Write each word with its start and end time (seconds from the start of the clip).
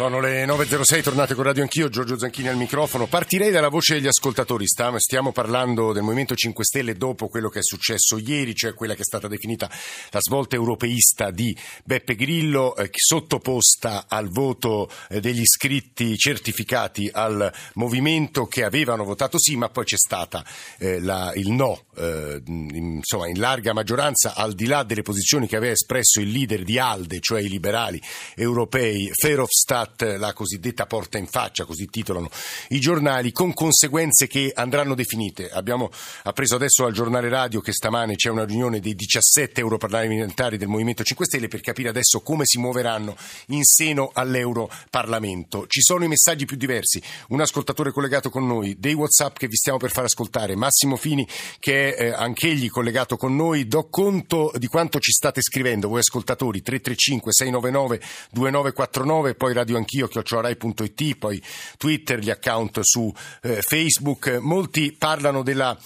Sono 0.00 0.18
le 0.18 0.46
9.06, 0.46 1.02
tornate 1.02 1.34
con 1.34 1.44
Radio 1.44 1.60
Anch'io, 1.60 1.90
Giorgio 1.90 2.18
Zanchini 2.18 2.48
al 2.48 2.56
microfono. 2.56 3.06
Partirei 3.06 3.50
dalla 3.50 3.68
voce 3.68 3.96
degli 3.96 4.06
ascoltatori. 4.06 4.64
Stiamo 4.66 5.30
parlando 5.30 5.92
del 5.92 6.02
Movimento 6.02 6.34
5 6.34 6.64
Stelle 6.64 6.94
dopo 6.94 7.28
quello 7.28 7.50
che 7.50 7.58
è 7.58 7.62
successo 7.62 8.16
ieri, 8.16 8.54
cioè 8.54 8.72
quella 8.72 8.94
che 8.94 9.02
è 9.02 9.04
stata 9.04 9.28
definita 9.28 9.70
la 10.08 10.20
svolta 10.22 10.56
europeista 10.56 11.30
di 11.30 11.54
Beppe 11.84 12.14
Grillo, 12.14 12.76
eh, 12.76 12.88
sottoposta 12.90 14.06
al 14.08 14.30
voto 14.30 14.90
eh, 15.10 15.20
degli 15.20 15.42
iscritti 15.42 16.16
certificati 16.16 17.10
al 17.12 17.52
movimento 17.74 18.46
che 18.46 18.64
avevano 18.64 19.04
votato 19.04 19.38
sì, 19.38 19.54
ma 19.56 19.68
poi 19.68 19.84
c'è 19.84 19.98
stata 19.98 20.42
eh, 20.78 20.98
la, 20.98 21.30
il 21.34 21.50
no, 21.50 21.84
eh, 21.98 22.40
insomma, 22.46 23.28
in 23.28 23.38
larga 23.38 23.74
maggioranza, 23.74 24.34
al 24.34 24.54
di 24.54 24.64
là 24.64 24.82
delle 24.82 25.02
posizioni 25.02 25.46
che 25.46 25.56
aveva 25.56 25.74
espresso 25.74 26.20
il 26.20 26.30
leader 26.30 26.62
di 26.62 26.78
ALDE, 26.78 27.20
cioè 27.20 27.42
i 27.42 27.50
liberali 27.50 28.00
europei, 28.34 29.10
Verhofstadt 29.20 29.88
Stadt, 29.90 30.16
la 30.18 30.32
cosiddetta 30.32 30.86
porta 30.86 31.18
in 31.18 31.26
faccia, 31.26 31.64
così 31.64 31.86
titolano 31.86 32.30
i 32.68 32.80
giornali, 32.80 33.32
con 33.32 33.52
conseguenze 33.52 34.26
che 34.26 34.52
andranno 34.54 34.94
definite. 34.94 35.50
Abbiamo 35.50 35.90
appreso 36.24 36.54
adesso 36.54 36.84
al 36.84 36.92
giornale 36.92 37.28
radio 37.28 37.60
che 37.60 37.72
stamane 37.72 38.14
c'è 38.14 38.30
una 38.30 38.44
riunione 38.44 38.80
dei 38.80 38.94
17 38.94 39.60
europarlamentari 39.60 40.56
del 40.56 40.68
Movimento 40.68 41.02
5 41.02 41.26
Stelle 41.26 41.48
per 41.48 41.60
capire 41.60 41.88
adesso 41.88 42.20
come 42.20 42.44
si 42.44 42.58
muoveranno 42.58 43.16
in 43.46 43.64
seno 43.64 44.10
all'Europarlamento. 44.12 45.66
Ci 45.66 45.80
sono 45.80 46.04
i 46.04 46.08
messaggi 46.08 46.44
più 46.44 46.56
diversi. 46.56 47.02
Un 47.28 47.40
ascoltatore 47.40 47.92
collegato 47.92 48.30
con 48.30 48.46
noi, 48.46 48.76
dei 48.78 48.94
WhatsApp 48.94 49.36
che 49.36 49.48
vi 49.48 49.56
stiamo 49.56 49.78
per 49.78 49.90
far 49.90 50.04
ascoltare, 50.04 50.56
Massimo 50.56 50.96
Fini 50.96 51.26
che 51.58 51.94
è 51.94 52.04
eh, 52.04 52.12
anch'egli 52.12 52.68
collegato 52.68 53.16
con 53.16 53.34
noi. 53.34 53.66
Do 53.66 53.88
conto 53.88 54.52
di 54.56 54.66
quanto 54.66 54.98
ci 54.98 55.12
state 55.12 55.42
scrivendo 55.42 55.88
voi 55.88 56.00
ascoltatori 56.00 56.62
335 56.62 57.32
699 57.32 58.00
2949 58.30 59.34
poi 59.34 59.52
radio 59.52 59.76
anch'io, 59.80 60.06
chiocciorai.it, 60.06 61.16
poi 61.16 61.42
Twitter, 61.76 62.18
gli 62.18 62.30
account 62.30 62.80
su 62.82 63.12
eh, 63.42 63.60
Facebook. 63.60 64.38
Molti 64.40 64.94
parlano 64.96 65.42
della 65.42 65.76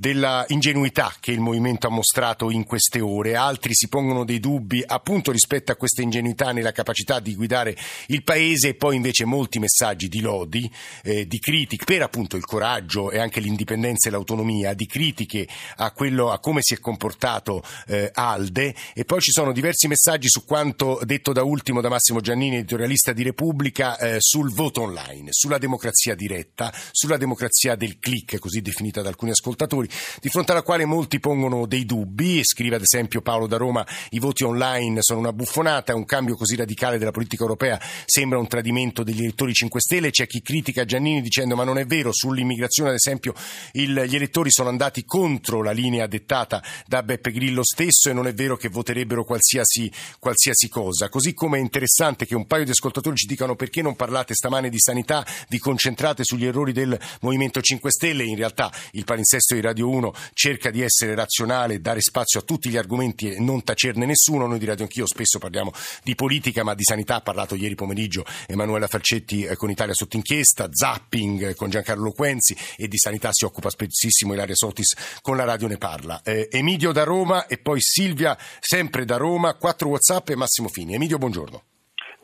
della 0.00 0.44
ingenuità 0.50 1.12
che 1.18 1.32
il 1.32 1.40
movimento 1.40 1.88
ha 1.88 1.90
mostrato 1.90 2.50
in 2.50 2.62
queste 2.62 3.00
ore. 3.00 3.34
Altri 3.34 3.74
si 3.74 3.88
pongono 3.88 4.24
dei 4.24 4.38
dubbi 4.38 4.80
appunto 4.86 5.32
rispetto 5.32 5.72
a 5.72 5.74
questa 5.74 6.02
ingenuità 6.02 6.52
nella 6.52 6.70
capacità 6.70 7.18
di 7.18 7.34
guidare 7.34 7.76
il 8.06 8.22
paese 8.22 8.68
e 8.68 8.74
poi 8.74 8.94
invece 8.94 9.24
molti 9.24 9.58
messaggi 9.58 10.06
di 10.06 10.20
lodi, 10.20 10.70
eh, 11.02 11.26
di 11.26 11.40
critiche 11.40 11.84
per 11.84 12.02
appunto 12.02 12.36
il 12.36 12.44
coraggio 12.44 13.10
e 13.10 13.18
anche 13.18 13.40
l'indipendenza 13.40 14.08
e 14.08 14.12
l'autonomia, 14.12 14.72
di 14.72 14.86
critiche 14.86 15.48
a, 15.78 15.90
quello, 15.90 16.30
a 16.30 16.38
come 16.38 16.60
si 16.62 16.74
è 16.74 16.78
comportato 16.78 17.64
eh, 17.88 18.08
Alde 18.14 18.76
e 18.94 19.04
poi 19.04 19.20
ci 19.20 19.32
sono 19.32 19.50
diversi 19.50 19.88
messaggi 19.88 20.28
su 20.28 20.44
quanto 20.44 21.00
detto 21.02 21.32
da 21.32 21.42
ultimo 21.42 21.80
da 21.80 21.88
Massimo 21.88 22.20
Giannini, 22.20 22.58
editorialista 22.58 23.12
di 23.12 23.24
Repubblica, 23.24 23.98
eh, 23.98 24.18
sul 24.20 24.52
voto 24.52 24.82
online, 24.82 25.30
sulla 25.32 25.58
democrazia 25.58 26.14
diretta, 26.14 26.72
sulla 26.92 27.16
democrazia 27.16 27.74
del 27.74 27.98
click, 27.98 28.38
così 28.38 28.60
definita 28.60 29.02
da 29.02 29.08
alcuni 29.08 29.32
ascoltatori 29.32 29.86
di 30.20 30.28
fronte 30.28 30.52
alla 30.52 30.62
quale 30.62 30.84
molti 30.84 31.20
pongono 31.20 31.66
dei 31.66 31.84
dubbi. 31.84 32.40
Scrive 32.44 32.76
ad 32.76 32.82
esempio 32.82 33.22
Paolo 33.22 33.46
da 33.46 33.56
Roma: 33.56 33.86
i 34.10 34.18
voti 34.18 34.44
online 34.44 34.98
sono 35.00 35.20
una 35.20 35.32
buffonata, 35.32 35.94
un 35.94 36.04
cambio 36.04 36.36
così 36.36 36.56
radicale 36.56 36.98
della 36.98 37.10
politica 37.10 37.42
europea 37.42 37.80
sembra 38.04 38.38
un 38.38 38.46
tradimento 38.46 39.02
degli 39.02 39.20
elettori 39.20 39.52
5 39.52 39.80
Stelle. 39.80 40.10
C'è 40.10 40.26
chi 40.26 40.42
critica 40.42 40.84
Giannini 40.84 41.22
dicendo: 41.22 41.56
ma 41.56 41.64
non 41.64 41.78
è 41.78 41.86
vero, 41.86 42.12
sull'immigrazione, 42.12 42.90
ad 42.90 42.96
esempio, 42.96 43.34
il, 43.72 44.04
gli 44.06 44.14
elettori 44.14 44.50
sono 44.50 44.68
andati 44.68 45.04
contro 45.04 45.62
la 45.62 45.72
linea 45.72 46.06
dettata 46.06 46.62
da 46.86 47.02
Beppe 47.02 47.30
Grillo 47.30 47.64
stesso 47.64 48.10
e 48.10 48.12
non 48.12 48.26
è 48.26 48.34
vero 48.34 48.56
che 48.56 48.68
voterebbero 48.68 49.24
qualsiasi, 49.24 49.90
qualsiasi 50.18 50.68
cosa. 50.68 51.08
Così 51.08 51.34
come 51.34 51.58
è 51.58 51.60
interessante 51.60 52.26
che 52.26 52.34
un 52.34 52.46
paio 52.46 52.64
di 52.64 52.70
ascoltatori 52.70 53.16
ci 53.16 53.26
dicano 53.26 53.56
perché 53.56 53.82
non 53.82 53.96
parlate 53.96 54.34
stamane 54.34 54.68
di 54.68 54.78
sanità, 54.78 55.26
vi 55.48 55.58
concentrate 55.58 56.24
sugli 56.24 56.46
errori 56.46 56.72
del 56.72 56.98
Movimento 57.20 57.60
5 57.60 57.90
Stelle. 57.90 58.24
In 58.24 58.36
realtà 58.36 58.72
il 58.92 59.04
palinsesto 59.04 59.54
di 59.54 59.60
Radio 59.60 59.77
1 59.80 60.12
cerca 60.32 60.70
di 60.70 60.82
essere 60.82 61.14
razionale, 61.14 61.80
dare 61.80 62.00
spazio 62.00 62.40
a 62.40 62.42
tutti 62.42 62.68
gli 62.68 62.76
argomenti 62.76 63.30
e 63.32 63.40
non 63.40 63.62
tacerne 63.62 64.06
nessuno. 64.06 64.46
Noi 64.46 64.58
di 64.58 64.66
Radio 64.66 64.84
Anch'io 64.84 65.06
spesso 65.06 65.38
parliamo 65.38 65.72
di 66.02 66.14
politica, 66.14 66.62
ma 66.62 66.74
di 66.74 66.84
sanità 66.84 67.16
ha 67.16 67.20
parlato 67.20 67.54
ieri 67.54 67.74
pomeriggio 67.74 68.24
Emanuela 68.46 68.86
Falcetti 68.86 69.44
eh, 69.44 69.56
con 69.56 69.70
Italia 69.70 69.94
sotto 69.94 70.16
inchiesta, 70.16 70.68
zapping 70.70 71.54
con 71.54 71.70
Giancarlo 71.70 72.12
Quenzi 72.12 72.56
e 72.76 72.88
di 72.88 72.98
sanità 72.98 73.30
si 73.32 73.44
occupa 73.44 73.70
spessissimo 73.70 74.34
Ilaria 74.34 74.54
Sotis 74.54 74.94
con 75.22 75.36
la 75.36 75.44
radio 75.44 75.68
ne 75.68 75.76
parla. 75.76 76.22
Eh, 76.22 76.48
Emidio 76.50 76.92
da 76.92 77.04
Roma 77.04 77.46
e 77.46 77.58
poi 77.58 77.80
Silvia 77.80 78.36
sempre 78.60 79.04
da 79.04 79.16
Roma, 79.16 79.54
quattro 79.54 79.88
Whatsapp 79.88 80.28
e 80.30 80.36
Massimo 80.36 80.68
Fini. 80.68 80.94
Emidio, 80.94 81.18
buongiorno. 81.18 81.77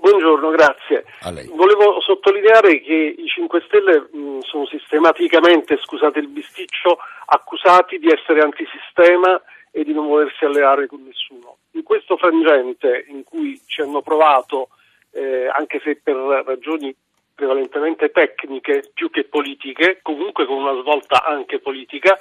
Buongiorno, 0.04 0.50
grazie. 0.50 1.06
Volevo 1.54 1.98
sottolineare 2.02 2.78
che 2.82 3.14
i 3.16 3.26
5 3.26 3.62
Stelle 3.64 4.06
mh, 4.12 4.40
sono 4.40 4.66
sistematicamente, 4.66 5.78
scusate 5.78 6.18
il 6.18 6.28
bisticcio, 6.28 6.98
accusati 7.24 7.98
di 7.98 8.08
essere 8.12 8.42
antisistema 8.42 9.40
e 9.70 9.82
di 9.82 9.94
non 9.94 10.06
volersi 10.06 10.44
alleare 10.44 10.86
con 10.88 11.02
nessuno. 11.02 11.56
In 11.70 11.84
questo 11.84 12.18
frangente 12.18 13.06
in 13.08 13.24
cui 13.24 13.58
ci 13.64 13.80
hanno 13.80 14.02
provato, 14.02 14.68
eh, 15.12 15.46
anche 15.46 15.80
se 15.82 15.98
per 16.02 16.16
ragioni 16.16 16.94
prevalentemente 17.34 18.10
tecniche 18.10 18.90
più 18.92 19.08
che 19.08 19.24
politiche, 19.24 20.00
comunque 20.02 20.44
con 20.44 20.58
una 20.58 20.78
svolta 20.82 21.24
anche 21.24 21.60
politica, 21.60 22.14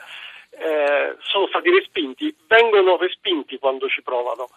eh, 0.51 1.17
sono 1.19 1.47
stati 1.47 1.69
respinti, 1.69 2.33
vengono 2.47 2.95
respinti 2.95 3.59
quando 3.59 3.89
ci 3.89 4.01
provano. 4.01 4.47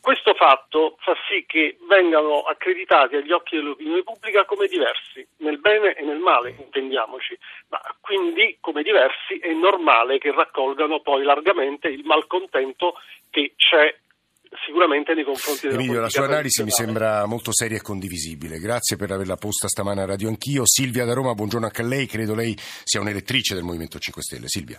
Questo 0.00 0.32
fatto 0.34 0.96
fa 1.00 1.14
sì 1.28 1.44
che 1.46 1.76
vengano 1.86 2.40
accreditati 2.40 3.16
agli 3.16 3.32
occhi 3.32 3.56
dell'opinione 3.56 4.02
pubblica 4.02 4.44
come 4.46 4.66
diversi, 4.66 5.26
nel 5.38 5.58
bene 5.58 5.92
e 5.92 6.02
nel 6.02 6.18
male, 6.18 6.54
intendiamoci, 6.58 7.38
ma 7.68 7.80
quindi 8.00 8.56
come 8.60 8.82
diversi 8.82 9.38
è 9.38 9.52
normale 9.52 10.18
che 10.18 10.32
raccolgano 10.32 11.00
poi 11.00 11.22
largamente 11.22 11.88
il 11.88 12.04
malcontento 12.04 12.94
che 13.28 13.52
c'è 13.56 13.94
sicuramente 14.64 15.14
nei 15.14 15.24
confronti 15.24 15.68
della 15.68 15.78
Emilio, 15.78 16.00
la 16.00 16.08
sua 16.08 16.24
analisi 16.24 16.64
mi 16.64 16.70
sembra 16.70 17.26
molto 17.26 17.52
seria 17.52 17.76
e 17.76 17.82
condivisibile. 17.82 18.58
Grazie 18.58 18.96
per 18.96 19.10
averla 19.12 19.36
posta 19.36 19.68
stamane 19.68 20.02
a 20.02 20.06
Radio 20.06 20.28
Anch'io. 20.28 20.62
Silvia 20.64 21.04
da 21.04 21.12
Roma, 21.12 21.34
buongiorno 21.34 21.66
anche 21.66 21.82
a 21.82 21.86
lei. 21.86 22.06
Credo 22.06 22.34
lei 22.34 22.56
sia 22.58 23.00
un'elettrice 23.00 23.54
del 23.54 23.62
Movimento 23.62 23.98
5 23.98 24.22
Stelle. 24.22 24.48
Silvia. 24.48 24.78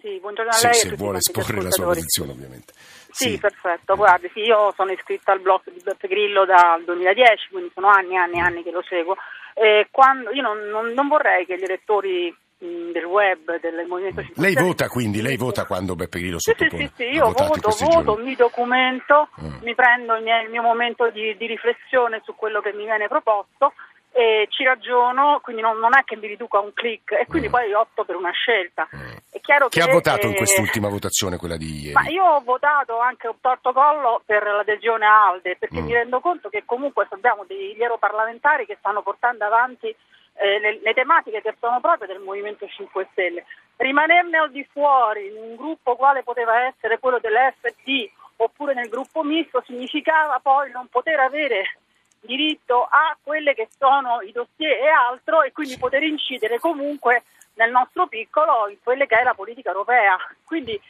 Sì, 0.00 0.18
buongiorno 0.20 0.50
a 0.50 0.60
lei. 0.60 0.74
Se, 0.74 0.88
se 0.88 0.96
vuole 0.96 1.18
esporre 1.18 1.62
la 1.62 1.70
sua 1.70 1.84
posizione, 1.84 2.32
ovviamente. 2.32 2.72
Sì, 3.10 3.30
sì. 3.30 3.38
perfetto. 3.38 3.96
Guardi, 3.96 4.30
sì, 4.32 4.40
io 4.40 4.72
sono 4.76 4.92
iscritta 4.92 5.32
al 5.32 5.40
blog 5.40 5.62
di 5.64 5.80
Beppe 5.82 6.08
Grillo 6.08 6.44
dal 6.44 6.84
2010, 6.84 7.48
quindi 7.50 7.70
sono 7.74 7.88
anni 7.88 8.14
e 8.14 8.18
anni 8.18 8.36
e 8.36 8.40
anni 8.40 8.62
che 8.62 8.70
lo 8.70 8.82
seguo. 8.82 9.16
E 9.54 9.88
quando, 9.90 10.30
io 10.30 10.42
non, 10.42 10.58
non, 10.68 10.92
non 10.92 11.08
vorrei 11.08 11.46
che 11.46 11.56
gli 11.56 11.64
elettori 11.64 12.34
del 12.58 13.04
web, 13.04 13.60
del 13.60 13.86
Movimento 13.86 14.20
5 14.20 14.42
Lei 14.42 14.54
vota 14.54 14.88
quindi, 14.88 15.22
lei 15.22 15.36
vota 15.36 15.64
quando 15.64 15.94
Beppe 15.94 16.18
Grillo 16.18 16.40
sottopone? 16.40 16.90
Sì, 16.96 17.04
sì, 17.04 17.10
sì, 17.10 17.14
io 17.14 17.26
voto, 17.30 17.70
voto, 17.78 18.16
mi 18.16 18.34
documento, 18.34 19.28
mm. 19.40 19.62
mi 19.62 19.74
prendo 19.76 20.16
il 20.16 20.24
mio, 20.24 20.40
il 20.40 20.50
mio 20.50 20.62
momento 20.62 21.08
di, 21.10 21.36
di, 21.36 21.46
riflessione 21.46 22.20
su 22.24 22.34
quello 22.34 22.60
che 22.60 22.72
mi 22.72 22.84
viene 22.84 23.06
proposto 23.06 23.74
e 24.12 24.46
ci 24.50 24.64
ragiono, 24.64 25.38
quindi 25.42 25.62
non, 25.62 25.78
non 25.78 25.96
è 25.96 26.02
che 26.04 26.16
mi 26.16 26.26
riduca 26.26 26.58
a 26.58 26.62
un 26.62 26.72
click 26.72 27.12
e 27.12 27.26
quindi 27.26 27.48
mm. 27.48 27.50
poi 27.50 27.72
opto 27.72 28.04
per 28.04 28.16
una 28.16 28.30
scelta. 28.30 28.88
Mm. 28.94 29.16
È 29.30 29.40
chiaro 29.40 29.68
Chi 29.68 29.78
che, 29.78 29.88
ha 29.88 29.92
votato 29.92 30.26
eh, 30.26 30.30
in 30.30 30.34
quest'ultima 30.34 30.88
votazione, 30.88 31.36
quella 31.36 31.56
di 31.56 31.82
ieri? 31.82 31.92
Ma 31.92 32.08
io 32.08 32.24
ho 32.24 32.40
votato 32.40 32.98
anche 32.98 33.28
un 33.28 33.40
torto 33.40 33.72
collo 33.72 34.22
per 34.24 34.42
l'adesione 34.42 35.06
a 35.06 35.28
Alde, 35.28 35.56
perché 35.56 35.80
mm. 35.80 35.84
mi 35.84 35.92
rendo 35.92 36.20
conto 36.20 36.48
che 36.48 36.64
comunque 36.64 37.06
abbiamo 37.10 37.44
degli 37.46 37.80
europarlamentari 37.80 38.66
che 38.66 38.76
stanno 38.78 39.02
portando 39.02 39.44
avanti 39.44 39.86
eh, 39.86 40.58
le, 40.58 40.80
le, 40.82 40.94
tematiche 40.94 41.42
che 41.42 41.54
sono 41.60 41.80
proprie 41.80 42.08
del 42.08 42.20
Movimento 42.20 42.66
5 42.66 43.08
Stelle. 43.12 43.44
Rimanerne 43.76 44.38
al 44.38 44.50
di 44.50 44.66
fuori 44.72 45.26
in 45.26 45.36
un 45.36 45.56
gruppo 45.56 45.94
quale 45.96 46.22
poteva 46.22 46.66
essere 46.66 46.98
quello 46.98 47.18
dell'FD 47.18 48.10
oppure 48.36 48.74
nel 48.74 48.88
gruppo 48.88 49.22
misto 49.22 49.62
significava 49.66 50.40
poi 50.42 50.70
non 50.70 50.86
poter 50.88 51.18
avere 51.20 51.78
diritto 52.20 52.84
a 52.84 53.16
quelle 53.22 53.54
che 53.54 53.68
sono 53.78 54.20
i 54.20 54.32
dossier 54.32 54.82
e 54.82 54.88
altro 54.88 55.42
e 55.42 55.52
quindi 55.52 55.78
poter 55.78 56.02
incidere 56.02 56.58
comunque 56.58 57.24
nel 57.54 57.70
nostro 57.70 58.06
piccolo 58.06 58.68
in 58.68 58.78
quelle 58.82 59.06
che 59.06 59.18
è 59.18 59.22
la 59.22 59.34
politica 59.34 59.70
europea. 59.70 60.16
Quindi 60.44 60.80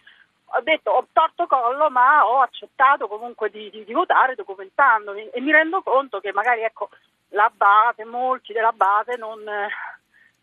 ho 0.52 0.60
detto 0.62 0.90
ho 0.90 1.06
torto 1.12 1.46
collo 1.46 1.90
ma 1.90 2.26
ho 2.26 2.40
accettato 2.40 3.06
comunque 3.06 3.50
di, 3.50 3.68
di, 3.70 3.84
di 3.84 3.92
votare 3.92 4.34
documentandomi 4.34 5.30
e 5.30 5.40
mi 5.40 5.52
rendo 5.52 5.82
conto 5.82 6.20
che 6.20 6.32
magari 6.32 6.62
ecco, 6.62 6.88
la 7.30 7.50
base, 7.54 8.04
molti 8.04 8.52
della 8.52 8.72
base 8.72 9.16
non 9.16 9.46
eh, 9.46 9.68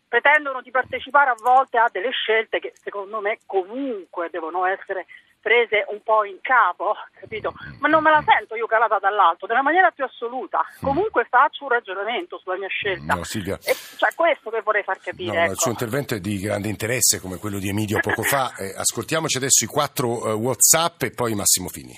pretendono 0.08 0.62
di 0.62 0.70
partecipare 0.70 1.30
a 1.30 1.36
volte 1.40 1.78
a 1.78 1.88
delle 1.90 2.10
scelte 2.10 2.60
che 2.60 2.72
secondo 2.80 3.20
me 3.20 3.38
comunque 3.46 4.30
devono 4.30 4.64
essere 4.64 5.06
prese 5.46 5.86
un 5.90 6.02
po' 6.02 6.24
in 6.24 6.38
capo, 6.42 6.94
capito? 7.20 7.54
Ma 7.78 7.86
non 7.86 8.02
me 8.02 8.10
la 8.10 8.20
sento 8.26 8.56
io 8.56 8.66
calata 8.66 8.98
dall'alto, 8.98 9.46
nella 9.46 9.62
maniera 9.62 9.92
più 9.92 10.02
assoluta. 10.02 10.66
Comunque 10.80 11.28
faccio 11.30 11.62
un 11.62 11.70
ragionamento 11.70 12.40
sulla 12.42 12.56
mia 12.56 12.66
scelta. 12.66 13.14
No, 13.14 13.22
Silvia. 13.22 13.56
E 13.62 13.76
cioè 13.96 14.12
questo 14.16 14.50
che 14.50 14.60
vorrei 14.62 14.82
far 14.82 14.98
capire. 14.98 15.32
No, 15.32 15.42
ecco. 15.44 15.52
Il 15.52 15.58
suo 15.58 15.70
intervento 15.70 16.16
è 16.16 16.18
di 16.18 16.40
grande 16.40 16.66
interesse, 16.66 17.20
come 17.20 17.36
quello 17.36 17.60
di 17.60 17.68
Emidio 17.68 18.00
poco 18.00 18.22
fa. 18.22 18.54
Eh, 18.56 18.72
ascoltiamoci 18.74 19.36
adesso 19.36 19.64
i 19.64 19.66
quattro 19.66 20.08
uh, 20.08 20.30
WhatsApp 20.30 21.02
e 21.02 21.10
poi 21.10 21.34
Massimo 21.34 21.68
Fini. 21.68 21.94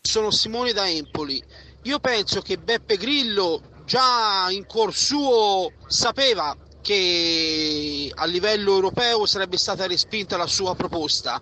Sono 0.00 0.30
Simone 0.30 0.72
da 0.72 0.88
Empoli. 0.88 1.40
Io 1.84 2.00
penso 2.00 2.40
che 2.40 2.58
Beppe 2.58 2.96
Grillo 2.96 3.60
già 3.84 4.46
in 4.50 4.66
cuor 4.66 4.92
suo 4.92 5.70
sapeva 5.86 6.56
che 6.82 8.10
a 8.12 8.24
livello 8.24 8.74
europeo 8.74 9.26
sarebbe 9.26 9.56
stata 9.58 9.86
respinta 9.86 10.36
la 10.36 10.48
sua 10.48 10.74
proposta. 10.74 11.40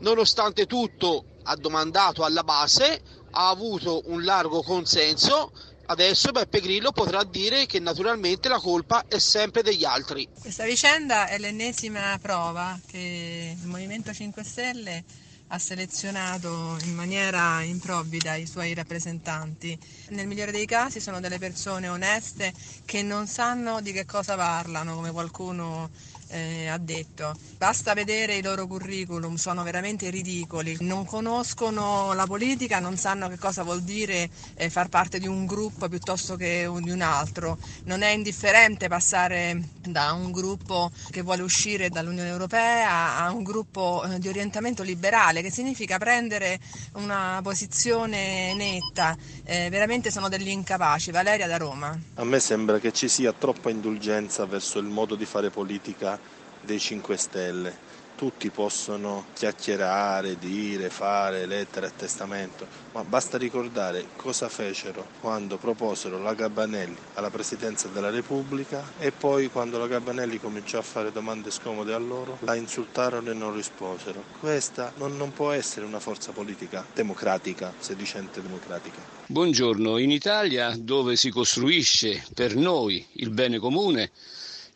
Nonostante 0.00 0.66
tutto 0.66 1.24
ha 1.44 1.56
domandato 1.56 2.24
alla 2.24 2.42
base, 2.42 3.00
ha 3.32 3.48
avuto 3.48 4.02
un 4.06 4.24
largo 4.24 4.62
consenso 4.62 5.52
Adesso 5.90 6.30
Beppe 6.30 6.60
Grillo 6.60 6.92
potrà 6.92 7.24
dire 7.24 7.66
che 7.66 7.80
naturalmente 7.80 8.48
la 8.48 8.60
colpa 8.60 9.06
è 9.08 9.18
sempre 9.18 9.60
degli 9.62 9.84
altri. 9.84 10.28
Questa 10.38 10.62
vicenda 10.62 11.26
è 11.26 11.36
l'ennesima 11.36 12.16
prova 12.22 12.78
che 12.86 13.56
il 13.60 13.66
Movimento 13.66 14.12
5 14.12 14.44
Stelle 14.44 15.02
ha 15.48 15.58
selezionato 15.58 16.76
in 16.84 16.94
maniera 16.94 17.60
improvvida 17.62 18.36
i 18.36 18.46
suoi 18.46 18.72
rappresentanti. 18.72 19.76
Nel 20.10 20.28
migliore 20.28 20.52
dei 20.52 20.64
casi 20.64 21.00
sono 21.00 21.18
delle 21.18 21.38
persone 21.40 21.88
oneste 21.88 22.52
che 22.84 23.02
non 23.02 23.26
sanno 23.26 23.80
di 23.80 23.90
che 23.90 24.06
cosa 24.06 24.36
parlano, 24.36 24.94
come 24.94 25.10
qualcuno 25.10 25.90
eh, 26.30 26.68
ha 26.68 26.78
detto. 26.78 27.34
Basta 27.56 27.94
vedere 27.94 28.36
i 28.36 28.42
loro 28.42 28.66
curriculum, 28.66 29.34
sono 29.36 29.62
veramente 29.62 30.10
ridicoli, 30.10 30.76
non 30.80 31.04
conoscono 31.04 32.12
la 32.14 32.26
politica, 32.26 32.78
non 32.78 32.96
sanno 32.96 33.28
che 33.28 33.38
cosa 33.38 33.62
vuol 33.62 33.82
dire 33.82 34.30
eh, 34.54 34.70
far 34.70 34.88
parte 34.88 35.18
di 35.18 35.26
un 35.26 35.46
gruppo 35.46 35.88
piuttosto 35.88 36.36
che 36.36 36.70
di 36.80 36.90
un 36.90 37.00
altro. 37.00 37.58
Non 37.84 38.02
è 38.02 38.10
indifferente 38.10 38.88
passare 38.88 39.60
da 39.80 40.12
un 40.12 40.30
gruppo 40.30 40.90
che 41.10 41.22
vuole 41.22 41.42
uscire 41.42 41.88
dall'Unione 41.88 42.28
Europea 42.28 43.18
a 43.18 43.30
un 43.30 43.42
gruppo 43.42 44.04
eh, 44.04 44.18
di 44.18 44.28
orientamento 44.28 44.82
liberale, 44.82 45.42
che 45.42 45.50
significa 45.50 45.98
prendere 45.98 46.58
una 46.94 47.40
posizione 47.42 48.54
netta. 48.54 49.16
Eh, 49.44 49.68
veramente 49.70 50.10
sono 50.10 50.28
degli 50.28 50.48
incapaci. 50.48 51.10
Valeria 51.10 51.46
da 51.46 51.56
Roma. 51.56 51.98
A 52.14 52.24
me 52.24 52.38
sembra 52.40 52.78
che 52.78 52.92
ci 52.92 53.08
sia 53.08 53.32
troppa 53.32 53.70
indulgenza 53.70 54.46
verso 54.46 54.78
il 54.78 54.86
modo 54.86 55.14
di 55.14 55.24
fare 55.24 55.50
politica 55.50 56.19
dei 56.62 56.78
5 56.78 57.16
Stelle. 57.16 57.88
Tutti 58.20 58.50
possono 58.50 59.28
chiacchierare, 59.32 60.38
dire, 60.38 60.90
fare 60.90 61.46
lettere 61.46 61.86
a 61.86 61.90
testamento, 61.90 62.66
ma 62.92 63.02
basta 63.02 63.38
ricordare 63.38 64.08
cosa 64.16 64.50
fecero 64.50 65.06
quando 65.20 65.56
proposero 65.56 66.18
la 66.18 66.34
Gabbanelli 66.34 66.98
alla 67.14 67.30
Presidenza 67.30 67.88
della 67.88 68.10
Repubblica 68.10 68.92
e 68.98 69.10
poi 69.10 69.48
quando 69.48 69.78
la 69.78 69.86
Gabbanelli 69.86 70.38
cominciò 70.38 70.80
a 70.80 70.82
fare 70.82 71.12
domande 71.12 71.50
scomode 71.50 71.94
a 71.94 71.98
loro, 71.98 72.36
la 72.40 72.54
insultarono 72.56 73.30
e 73.30 73.32
non 73.32 73.54
risposero. 73.54 74.22
Questa 74.38 74.92
non, 74.96 75.16
non 75.16 75.32
può 75.32 75.52
essere 75.52 75.86
una 75.86 75.98
forza 75.98 76.30
politica 76.32 76.84
democratica, 76.92 77.72
sedicente 77.78 78.42
democratica. 78.42 78.98
Buongiorno, 79.28 79.96
in 79.96 80.10
Italia 80.10 80.74
dove 80.76 81.16
si 81.16 81.30
costruisce 81.30 82.22
per 82.34 82.54
noi 82.54 83.02
il 83.12 83.30
bene 83.30 83.58
comune, 83.58 84.10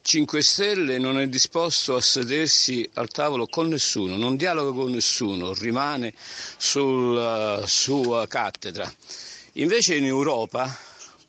5 0.07 0.43
Stelle 0.43 0.99
non 0.99 1.19
è 1.19 1.27
disposto 1.29 1.97
a 1.97 2.01
sedersi 2.03 2.87
al 2.93 3.09
tavolo 3.09 3.47
con 3.47 3.69
nessuno, 3.69 4.19
non 4.19 4.37
dialoga 4.37 4.71
con 4.79 4.91
nessuno, 4.91 5.55
rimane 5.55 6.13
sulla 6.59 7.65
sua 7.67 8.27
cattedra. 8.27 8.93
Invece 9.55 9.95
in 9.97 10.05
Europa, 10.05 10.71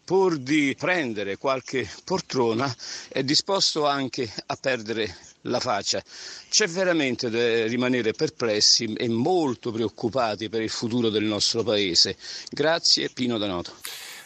pur 0.04 0.38
di 0.38 0.76
prendere 0.78 1.38
qualche 1.38 1.90
poltrona, 2.04 2.76
è 3.08 3.24
disposto 3.24 3.86
anche 3.88 4.30
a 4.48 4.58
perdere 4.58 5.16
la 5.44 5.62
faccia. 5.62 6.04
C'è 6.50 6.68
veramente 6.68 7.30
da 7.30 7.66
rimanere 7.68 8.12
perplessi 8.12 8.92
e 8.94 9.08
molto 9.08 9.72
preoccupati 9.72 10.50
per 10.50 10.62
il 10.62 10.70
futuro 10.70 11.08
del 11.10 11.24
nostro 11.24 11.64
Paese. 11.64 12.18
Grazie 12.50 13.08
Pino 13.10 13.38
Danoto. 13.38 13.74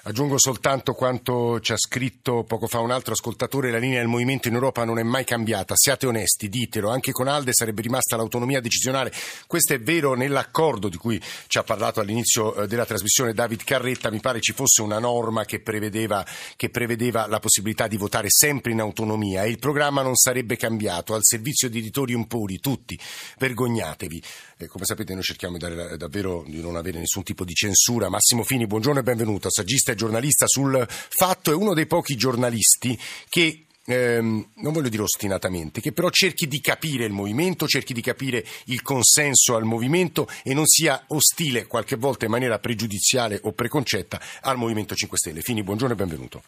Aggiungo 0.03 0.39
soltanto 0.39 0.93
quanto 0.93 1.59
ci 1.59 1.73
ha 1.73 1.77
scritto 1.77 2.45
poco 2.45 2.67
fa 2.67 2.79
un 2.79 2.89
altro 2.89 3.11
ascoltatore, 3.11 3.69
la 3.69 3.79
linea 3.79 3.99
del 3.99 4.07
movimento 4.07 4.47
in 4.47 4.53
Europa 4.53 4.85
non 4.85 4.97
è 4.97 5.03
mai 5.03 5.25
cambiata, 5.25 5.75
siate 5.75 6.07
onesti, 6.07 6.47
ditelo, 6.47 6.89
anche 6.89 7.11
con 7.11 7.27
Alde 7.27 7.51
sarebbe 7.51 7.81
rimasta 7.81 8.15
l'autonomia 8.15 8.61
decisionale, 8.61 9.11
questo 9.45 9.73
è 9.73 9.79
vero 9.81 10.13
nell'accordo 10.13 10.87
di 10.87 10.95
cui 10.95 11.21
ci 11.47 11.57
ha 11.57 11.63
parlato 11.63 11.99
all'inizio 11.99 12.55
eh, 12.55 12.67
della 12.67 12.85
trasmissione 12.85 13.33
David 13.33 13.65
Carretta, 13.65 14.09
mi 14.09 14.21
pare 14.21 14.39
ci 14.39 14.53
fosse 14.53 14.81
una 14.81 14.99
norma 14.99 15.43
che 15.43 15.59
prevedeva, 15.59 16.25
che 16.55 16.69
prevedeva 16.69 17.27
la 17.27 17.39
possibilità 17.39 17.87
di 17.87 17.97
votare 17.97 18.29
sempre 18.29 18.71
in 18.71 18.79
autonomia 18.79 19.43
e 19.43 19.49
il 19.49 19.59
programma 19.59 20.01
non 20.01 20.15
sarebbe 20.15 20.55
cambiato, 20.55 21.13
al 21.13 21.25
servizio 21.25 21.69
di 21.69 21.79
editori 21.79 22.13
un 22.13 22.25
puri, 22.25 22.59
tutti, 22.59 22.97
vergognatevi. 23.37 24.23
Eh, 24.57 24.67
come 24.67 24.85
sapete 24.85 25.13
noi 25.13 25.23
cerchiamo 25.23 25.57
di 25.57 25.63
dare, 25.63 25.97
davvero 25.97 26.45
di 26.47 26.61
non 26.61 26.77
avere 26.77 26.99
nessun 26.99 27.23
tipo 27.23 27.43
di 27.43 27.53
censura. 27.53 28.09
Massimo 28.09 28.43
Fini, 28.43 28.65
buongiorno 28.65 28.99
e 28.99 29.03
benvenuto, 29.03 29.49
saggista 29.49 29.88
e 29.91 29.95
giornalista 29.95 30.45
sul 30.47 30.85
fatto, 30.87 31.51
è 31.51 31.55
uno 31.55 31.73
dei 31.73 31.85
pochi 31.85 32.15
giornalisti 32.15 32.97
che 33.27 33.65
ehm, 33.89 34.49
non 34.55 34.73
voglio 34.73 34.89
dire 34.89 35.03
ostinatamente, 35.03 35.81
che 35.81 35.91
però 35.91 36.09
cerchi 36.09 36.47
di 36.47 36.61
capire 36.61 37.05
il 37.05 37.11
movimento, 37.11 37.67
cerchi 37.67 37.93
di 37.93 38.01
capire 38.01 38.45
il 38.65 38.81
consenso 38.81 39.55
al 39.55 39.63
movimento 39.63 40.27
e 40.43 40.53
non 40.53 40.65
sia 40.65 41.03
ostile 41.07 41.65
qualche 41.65 41.95
volta 41.95 42.25
in 42.25 42.31
maniera 42.31 42.59
pregiudiziale 42.59 43.39
o 43.43 43.51
preconcetta 43.51 44.19
al 44.41 44.57
Movimento 44.57 44.95
5 44.95 45.17
Stelle. 45.17 45.41
Fini, 45.41 45.63
buongiorno 45.63 45.93
e 45.93 45.97
benvenuto. 45.97 46.43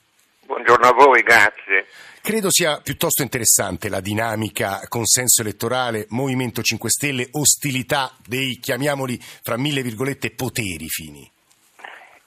Buongiorno 0.46 0.88
a 0.88 0.94
voi, 0.94 1.22
grazie. 1.22 1.88
Credo 2.22 2.52
sia 2.52 2.80
piuttosto 2.82 3.24
interessante 3.24 3.90
la 3.90 4.00
dinamica 4.00 4.80
consenso 4.88 5.42
elettorale, 5.42 6.06
Movimento 6.10 6.62
5 6.62 6.90
Stelle, 6.90 7.28
ostilità 7.32 8.16
dei, 8.26 8.60
chiamiamoli, 8.60 9.20
fra 9.42 9.58
mille 9.58 9.82
virgolette, 9.82 10.32
poteri 10.32 10.88
fini. 10.88 11.30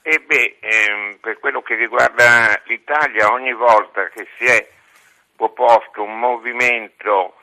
E 0.06 0.20
beh, 0.20 0.58
ehm, 0.60 1.16
per 1.18 1.38
quello 1.38 1.62
che 1.62 1.76
riguarda 1.76 2.60
l'Italia, 2.64 3.32
ogni 3.32 3.54
volta 3.54 4.06
che 4.10 4.28
si 4.36 4.44
è 4.44 4.68
proposto 5.34 6.02
un 6.02 6.18
movimento, 6.18 7.36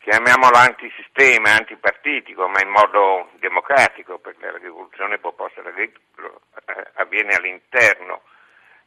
chiamiamolo 0.00 0.56
antisistema, 0.56 1.54
antipartitico, 1.54 2.48
ma 2.48 2.60
in 2.60 2.70
modo 2.70 3.30
democratico, 3.38 4.18
perché 4.18 4.50
la 4.50 4.58
rivoluzione 4.58 5.18
proposta 5.18 5.62
da 5.62 5.70
Griglo 5.70 6.40
eh, 6.66 6.90
avviene 6.94 7.34
all'interno 7.34 8.22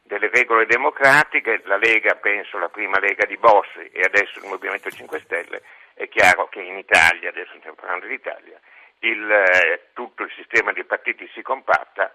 delle 0.02 0.28
regole 0.28 0.66
democratiche, 0.66 1.62
la 1.64 1.78
Lega, 1.78 2.16
penso 2.16 2.58
la 2.58 2.68
prima 2.68 2.98
Lega 2.98 3.24
di 3.24 3.38
Bossi 3.38 3.88
e 3.92 4.02
adesso 4.02 4.40
il 4.40 4.48
Movimento 4.48 4.90
5 4.90 5.20
Stelle, 5.20 5.62
è 5.94 6.06
chiaro 6.08 6.48
che 6.48 6.60
in 6.60 6.76
Italia, 6.76 7.30
adesso 7.30 7.54
stiamo 7.56 7.76
parlando 7.76 8.04
d'Italia, 8.04 8.60
il, 8.98 9.30
eh, 9.30 9.88
tutto 9.94 10.22
il 10.22 10.32
sistema 10.36 10.72
dei 10.72 10.84
partiti 10.84 11.26
si 11.32 11.40
compatta 11.40 12.12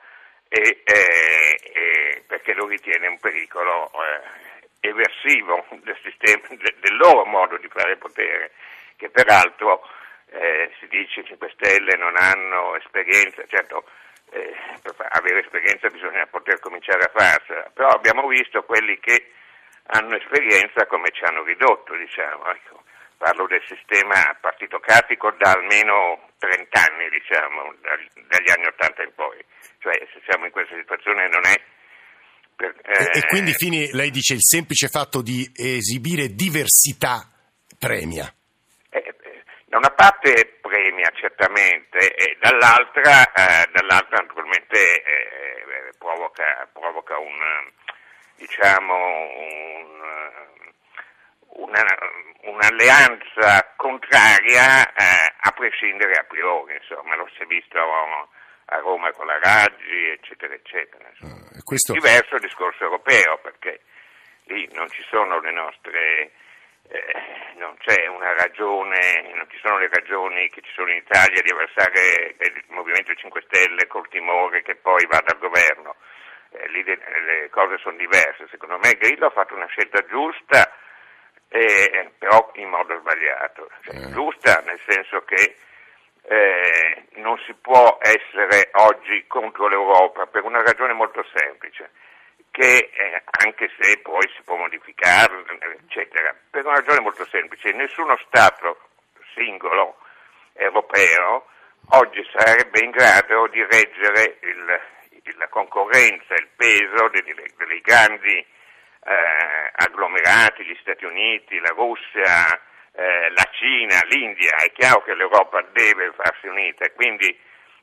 e, 0.50 0.82
eh, 0.84 1.60
eh, 1.74 2.24
perché 2.26 2.54
lo 2.54 2.68
ritiene 2.68 3.08
un 3.08 3.20
pericolo 3.20 3.92
eh, 3.92 4.88
eversivo 4.88 5.66
del, 5.84 5.98
sistema, 6.04 6.48
de, 6.50 6.76
del, 6.80 6.98
loro 6.98 7.26
modo 7.26 7.58
di 7.58 7.68
fare 7.68 7.98
potere, 7.98 8.52
che 8.96 9.10
peraltro 9.10 9.82
eh, 10.32 10.72
si 10.80 10.88
dice 10.88 11.24
5 11.24 11.50
Stelle 11.56 11.96
non 11.98 12.16
hanno 12.16 12.76
esperienza, 12.76 13.44
certo 13.48 13.84
eh, 14.32 14.56
per 14.82 15.08
avere 15.12 15.40
esperienza 15.40 15.90
bisogna 15.90 16.26
poter 16.28 16.60
cominciare 16.60 17.04
a 17.04 17.12
farsela, 17.14 17.72
però 17.74 17.90
abbiamo 17.90 18.28
visto 18.28 18.64
quelli 18.64 19.00
che 19.00 19.32
hanno 19.88 20.18
esperienza 20.18 20.86
come 20.86 21.12
ci 21.12 21.24
hanno 21.24 21.44
ridotto, 21.44 21.96
diciamo. 21.96 22.46
Ecco, 22.50 22.84
parlo 23.18 23.48
del 23.48 23.64
sistema 23.66 24.36
partitocratico 24.40 25.32
da 25.38 25.52
almeno 25.52 26.27
30 26.38 26.80
anni, 26.80 27.10
diciamo, 27.10 27.74
dagli 28.28 28.50
anni 28.50 28.66
80 28.68 29.04
in 29.04 29.14
poi. 29.16 29.44
Cioè, 29.80 29.94
se 30.14 30.22
siamo 30.28 30.46
in 30.46 30.52
questa 30.52 30.76
situazione 30.76 31.28
non 31.30 31.46
è 31.46 31.56
per, 32.58 32.74
eh... 32.84 33.04
e, 33.14 33.20
e, 33.20 33.28
quindi 33.28 33.54
Fini, 33.54 33.92
lei 33.92 34.10
dice 34.10 34.34
il 34.34 34.42
semplice 34.42 34.88
fatto 34.88 35.22
di 35.22 35.50
esibire 35.56 36.34
diversità 36.34 37.30
premia. 37.78 38.34
Eh, 38.90 38.98
eh 38.98 39.44
da 39.66 39.78
una 39.78 39.92
parte 39.92 40.58
premia 40.62 41.12
certamente 41.14 42.16
e 42.16 42.36
dall'altra, 42.40 43.32
eh, 43.32 43.70
dall'altra 43.72 44.22
naturalmente 44.22 45.04
eh, 45.04 45.92
provoca, 46.00 46.68
provoca 46.74 47.18
un, 47.20 47.70
diciamo, 48.38 48.96
un, 48.96 50.02
una, 51.58 51.84
un'alleanza 52.44 53.74
contraria 53.76 54.88
eh, 54.94 55.34
a 55.40 55.52
prescindere 55.52 56.14
a 56.14 56.24
priori, 56.24 56.76
insomma, 56.76 57.16
lo 57.16 57.30
si 57.36 57.44
è 57.44 57.46
visto 57.46 57.78
a 57.78 58.78
Roma 58.80 59.12
con 59.12 59.26
la 59.26 59.40
Raggi, 59.40 60.10
eccetera, 60.10 60.54
eccetera. 60.54 61.10
Uh, 61.22 61.64
questo... 61.64 61.94
Diverso 61.94 62.36
il 62.36 62.42
discorso 62.42 62.84
europeo, 62.84 63.40
perché 63.42 63.82
lì 64.46 64.68
non 64.74 64.90
ci 64.90 65.04
sono 65.10 65.40
le 65.40 65.52
nostre 65.52 66.32
eh, 66.90 67.56
non 67.58 67.76
c'è 67.80 68.08
una 68.08 68.34
ragione, 68.34 69.34
non 69.36 69.46
ci 69.50 69.60
sono 69.62 69.78
le 69.78 69.90
ragioni 69.92 70.50
che 70.50 70.62
ci 70.62 70.72
sono 70.74 70.90
in 70.90 70.98
Italia 70.98 71.42
di 71.42 71.52
avversare 71.52 72.36
il 72.40 72.64
Movimento 72.70 73.14
5 73.14 73.44
Stelle 73.48 73.88
col 73.88 74.08
timore 74.08 74.62
che 74.62 74.76
poi 74.76 75.06
vada 75.08 75.34
al 75.34 75.40
governo. 75.40 75.96
Eh, 76.50 76.70
lì 76.70 76.84
le, 76.84 76.96
le, 76.96 77.50
cose 77.50 77.78
sono 77.80 77.98
diverse. 77.98 78.48
Secondo 78.50 78.78
me 78.78 78.94
Grillo 78.94 79.28
ha 79.28 79.32
fatto 79.32 79.54
una 79.54 79.68
scelta 79.68 80.06
giusta, 80.06 80.72
eh, 81.50 82.12
però 82.18 82.52
in 82.56 82.70
modo 82.70 82.98
sbagliato. 83.00 83.70
Cioè, 83.84 83.96
eh. 83.96 84.12
Giusta 84.12 84.62
nel 84.66 84.80
senso 84.88 85.24
che 85.24 85.56
eh, 86.24 87.06
non 87.16 87.38
si 87.46 87.54
può 87.54 87.98
essere 88.02 88.70
oggi 88.74 89.26
contro 89.28 89.68
l'Europa 89.68 90.26
per 90.26 90.44
una 90.44 90.62
ragione 90.62 90.94
molto 90.94 91.26
semplice, 91.34 91.92
che 92.52 92.90
eh, 92.92 93.24
anche 93.44 93.70
se 93.80 94.00
poi 94.00 94.28
si 94.36 94.42
può 94.44 94.56
modificare, 94.56 95.44
eccetera, 95.86 96.36
per 96.50 96.66
una 96.66 96.76
ragione 96.76 97.02
molto 97.02 97.26
semplice, 97.28 97.72
nessuno 97.72 98.18
Stato 98.28 98.80
singolo 99.34 99.98
europeo 100.54 101.46
oggi 101.90 102.28
sarebbe 102.36 102.84
in 102.84 102.92
grado 102.92 103.48
di 103.48 103.64
reggere 103.64 104.38
il, 104.42 105.36
la 105.38 105.48
concorrenza, 105.48 106.34
il 106.34 106.50
peso 106.56 107.08
dei, 107.10 107.24
dei 107.24 107.82
grandi 107.82 108.46
eh, 109.08 109.72
agglomerati, 109.72 110.66
gli 110.66 110.78
Stati 110.82 111.06
Uniti, 111.06 111.60
la 111.60 111.74
Russia, 111.74 112.60
eh, 112.92 113.30
la 113.30 113.48
Cina, 113.52 114.02
l'India. 114.10 114.56
È 114.58 114.72
chiaro 114.74 115.02
che 115.04 115.14
l'Europa 115.14 115.62
deve 115.72 116.12
farsi 116.12 116.48
unita 116.48 116.86
e 116.86 116.94
quindi 116.94 117.28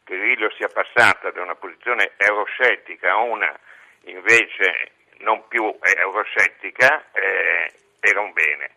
che 0.04 0.18
Grillo 0.18 0.50
sia 0.56 0.68
passata 0.68 1.30
da 1.30 1.40
una 1.40 1.54
posizione 1.54 2.12
euroscettica 2.18 3.12
a 3.12 3.22
una 3.22 3.58
invece 4.04 4.92
non 5.20 5.48
più 5.48 5.64
euroscettica 5.80 7.06
eh, 7.12 7.72
era 8.00 8.20
un 8.20 8.32
bene. 8.32 8.72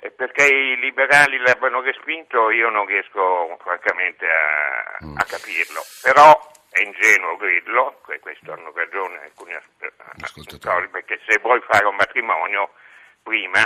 E 0.00 0.12
perché 0.12 0.44
i 0.46 0.78
liberali 0.78 1.38
l'abbiano 1.38 1.80
respinto 1.80 2.50
io 2.50 2.68
non 2.68 2.86
riesco 2.86 3.58
francamente 3.60 4.24
a, 4.26 4.98
a 5.16 5.24
capirlo, 5.24 5.82
però 6.02 6.38
è 6.78 6.84
ingenuo 6.84 7.36
Grillo, 7.36 8.00
e 8.08 8.20
questo 8.20 8.52
hanno 8.52 8.72
ragione 8.74 9.20
alcuni 9.22 9.52
ascoltatori, 10.20 10.88
perché 10.88 11.20
se 11.26 11.38
vuoi 11.40 11.60
fare 11.68 11.86
un 11.86 11.96
matrimonio 11.96 12.70
prima, 13.22 13.60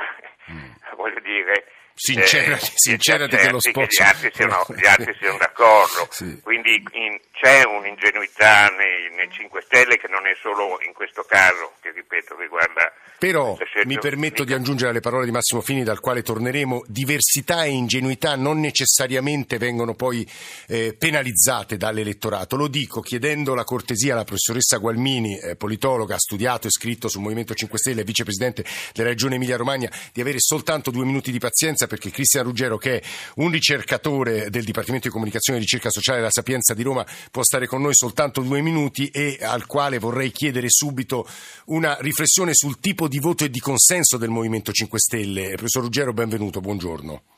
mm. 0.51 0.73
voglio 0.97 1.21
dire, 1.21 1.67
Sincerati, 1.95 2.65
eh, 2.65 2.73
sincerati 2.75 3.37
che 3.37 3.51
lo 3.51 3.61
spozzo. 3.61 4.03
Gli 4.03 4.07
altri 4.07 4.31
siano, 4.35 4.67
gli 4.75 4.87
altri 4.87 5.17
siano 5.19 5.39
d'accordo. 5.39 6.09
sì. 6.11 6.41
Quindi 6.43 6.83
in, 6.93 7.19
c'è 7.33 7.65
un'ingenuità 7.65 8.69
nei, 8.69 9.11
nei 9.15 9.31
5 9.31 9.63
Stelle 9.63 9.99
che 9.99 10.09
non 10.09 10.27
è 10.27 10.35
solo 10.41 10.79
in 10.87 10.93
questo 10.93 11.25
caso, 11.25 11.75
che 11.81 11.91
ripeto 11.93 12.37
riguarda 12.39 12.93
però 13.23 13.57
mi 13.85 14.01
permetto 14.01 14.43
di 14.43 14.53
aggiungere 14.53 14.91
alle 14.91 14.99
parole 14.99 15.27
di 15.27 15.31
Massimo 15.31 15.61
Fini, 15.61 15.85
dal 15.85 16.01
quale 16.01 16.23
torneremo, 16.23 16.83
diversità 16.89 17.63
e 17.63 17.69
ingenuità 17.69 18.35
non 18.35 18.59
necessariamente 18.59 19.59
vengono 19.59 19.95
poi 19.95 20.29
eh, 20.67 20.97
penalizzate 20.99 21.77
dall'elettorato. 21.77 22.57
Lo 22.57 22.67
dico 22.67 23.01
chiedendo 23.01 23.55
la 23.55 23.63
cortesia 23.63 24.15
alla 24.15 24.25
professoressa 24.25 24.79
Gualmini, 24.79 25.39
eh, 25.39 25.55
politologa, 25.55 26.17
ha 26.17 26.19
studiato 26.19 26.67
e 26.67 26.71
scritto 26.71 27.07
sul 27.07 27.23
Movimento 27.23 27.55
5 27.55 27.79
Stelle, 27.79 28.03
vicepresidente 28.03 28.65
della 28.93 29.11
Regione 29.11 29.37
Emilia-Romagna, 29.37 29.89
di 30.13 30.21
avere 30.21 30.41
soltanto 30.41 30.91
due 30.91 31.05
minuti 31.05 31.31
di 31.31 31.39
pazienza 31.39 31.82
perché 31.87 32.11
Cristian 32.11 32.45
Ruggero, 32.45 32.77
che 32.79 33.01
è 33.01 33.03
un 33.37 33.51
ricercatore 33.51 34.51
del 34.51 34.65
Dipartimento 34.65 35.09
di 35.09 35.13
Comunicazione 35.13 35.59
e 35.59 35.63
Ricerca 35.63 35.91
Sociale 35.91 36.19
della 36.19 36.31
Sapienza 36.31 36.75
di 36.75 36.83
Roma, 36.83 37.07
può 37.31 37.43
stare 37.43 37.67
con 37.67 37.83
noi 37.83 37.95
soltanto 37.95 38.41
due 38.43 38.61
minuti 38.61 39.09
e 39.09 39.39
al 39.41 39.67
quale 39.67 39.99
vorrei 39.99 40.31
chiedere 40.31 40.69
subito 40.69 41.27
una 41.67 41.97
riflessione 42.01 42.55
sul 42.55 42.81
tipo 42.81 43.09
di 43.09 43.19
voto 43.19 43.45
e 43.45 43.51
di 43.51 43.61
consenso 43.61 44.17
del 44.17 44.31
Movimento 44.31 44.73
5 44.73 44.99
Stelle. 44.99 45.49
Professor 45.55 45.83
Ruggero, 45.83 46.13
benvenuto, 46.13 46.61
buongiorno. 46.61 47.32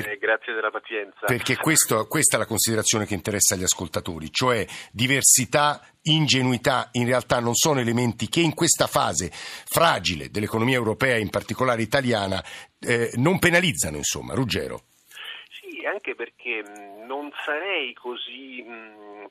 Per, 0.00 0.18
grazie 0.18 0.54
della 0.54 0.70
pazienza. 0.70 1.26
Perché 1.26 1.56
questo, 1.56 2.06
questa 2.06 2.36
è 2.36 2.38
la 2.38 2.46
considerazione 2.46 3.06
che 3.06 3.14
interessa 3.14 3.54
agli 3.54 3.62
ascoltatori, 3.62 4.30
cioè 4.32 4.66
diversità 4.90 5.80
ingenuità 6.02 6.88
in 6.92 7.06
realtà 7.06 7.38
non 7.38 7.54
sono 7.54 7.80
elementi 7.80 8.28
che 8.28 8.40
in 8.40 8.54
questa 8.54 8.86
fase 8.86 9.30
fragile 9.32 10.30
dell'economia 10.30 10.76
europea, 10.76 11.16
in 11.16 11.30
particolare 11.30 11.82
italiana, 11.82 12.42
eh, 12.80 13.12
non 13.16 13.38
penalizzano, 13.38 13.96
insomma. 13.96 14.34
Ruggero. 14.34 14.84
Anche 15.86 16.14
perché 16.14 16.62
non 17.04 17.32
sarei 17.44 17.92
così 17.94 18.64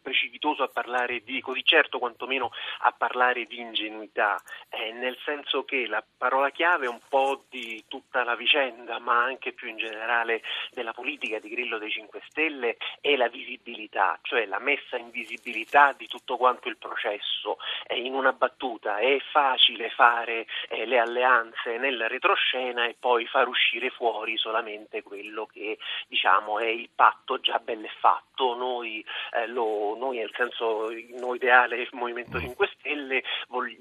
precipitoso 0.01 0.63
a 0.63 0.67
parlare 0.67 1.23
di, 1.23 1.41
così 1.41 1.63
certo 1.63 1.99
quantomeno 1.99 2.51
a 2.79 2.91
parlare 2.91 3.45
di 3.45 3.59
ingenuità, 3.59 4.41
eh, 4.69 4.91
nel 4.91 5.17
senso 5.23 5.63
che 5.63 5.87
la 5.87 6.03
parola 6.17 6.49
chiave 6.49 6.87
un 6.87 6.99
po' 7.07 7.43
di 7.49 7.83
tutta 7.87 8.23
la 8.23 8.35
vicenda, 8.35 8.99
ma 8.99 9.23
anche 9.23 9.53
più 9.53 9.69
in 9.69 9.77
generale 9.77 10.41
della 10.71 10.93
politica 10.93 11.39
di 11.39 11.49
Grillo 11.49 11.77
dei 11.77 11.91
5 11.91 12.21
Stelle, 12.27 12.77
è 12.99 13.15
la 13.15 13.27
visibilità, 13.27 14.19
cioè 14.21 14.45
la 14.45 14.59
messa 14.59 14.97
in 14.97 15.09
visibilità 15.09 15.93
di 15.93 16.07
tutto 16.07 16.37
quanto 16.37 16.67
il 16.67 16.77
processo. 16.77 17.57
Eh, 17.87 17.99
in 17.99 18.13
una 18.13 18.33
battuta 18.33 18.97
è 18.97 19.17
facile 19.31 19.89
fare 19.89 20.45
eh, 20.69 20.85
le 20.85 20.99
alleanze 20.99 21.77
nella 21.77 22.07
retroscena 22.07 22.85
e 22.85 22.95
poi 22.99 23.25
far 23.27 23.47
uscire 23.47 23.89
fuori 23.89 24.37
solamente 24.37 25.03
quello 25.03 25.45
che 25.45 25.77
diciamo 26.07 26.40
è 26.59 26.67
il 26.67 26.89
patto 26.93 27.39
già 27.39 27.59
ben 27.59 27.85
fatto. 27.99 28.55
Noi, 28.55 29.05
eh, 29.33 29.47
lo, 29.47 29.95
noi 29.97 30.17
nel 30.17 30.31
senso 30.35 30.89
noi 31.19 31.35
ideale 31.35 31.77
il 31.77 31.89
Movimento 31.91 32.39
5 32.39 32.69
Stelle 32.77 33.23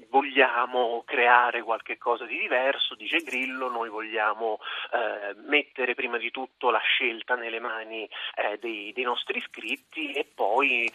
vogliamo 0.09 1.03
creare 1.05 1.61
qualche 1.63 1.97
cosa 1.97 2.25
di 2.25 2.37
diverso, 2.37 2.95
dice 2.95 3.19
Grillo, 3.19 3.69
noi 3.69 3.89
vogliamo 3.89 4.59
eh, 4.91 5.33
mettere 5.45 5.95
prima 5.95 6.17
di 6.17 6.31
tutto 6.31 6.69
la 6.69 6.79
scelta 6.79 7.35
nelle 7.35 7.59
mani 7.59 8.07
eh, 8.35 8.57
dei, 8.59 8.91
dei, 8.93 9.03
nostri 9.03 9.37
iscritti 9.37 10.11
e 10.11 10.25
poi 10.25 10.91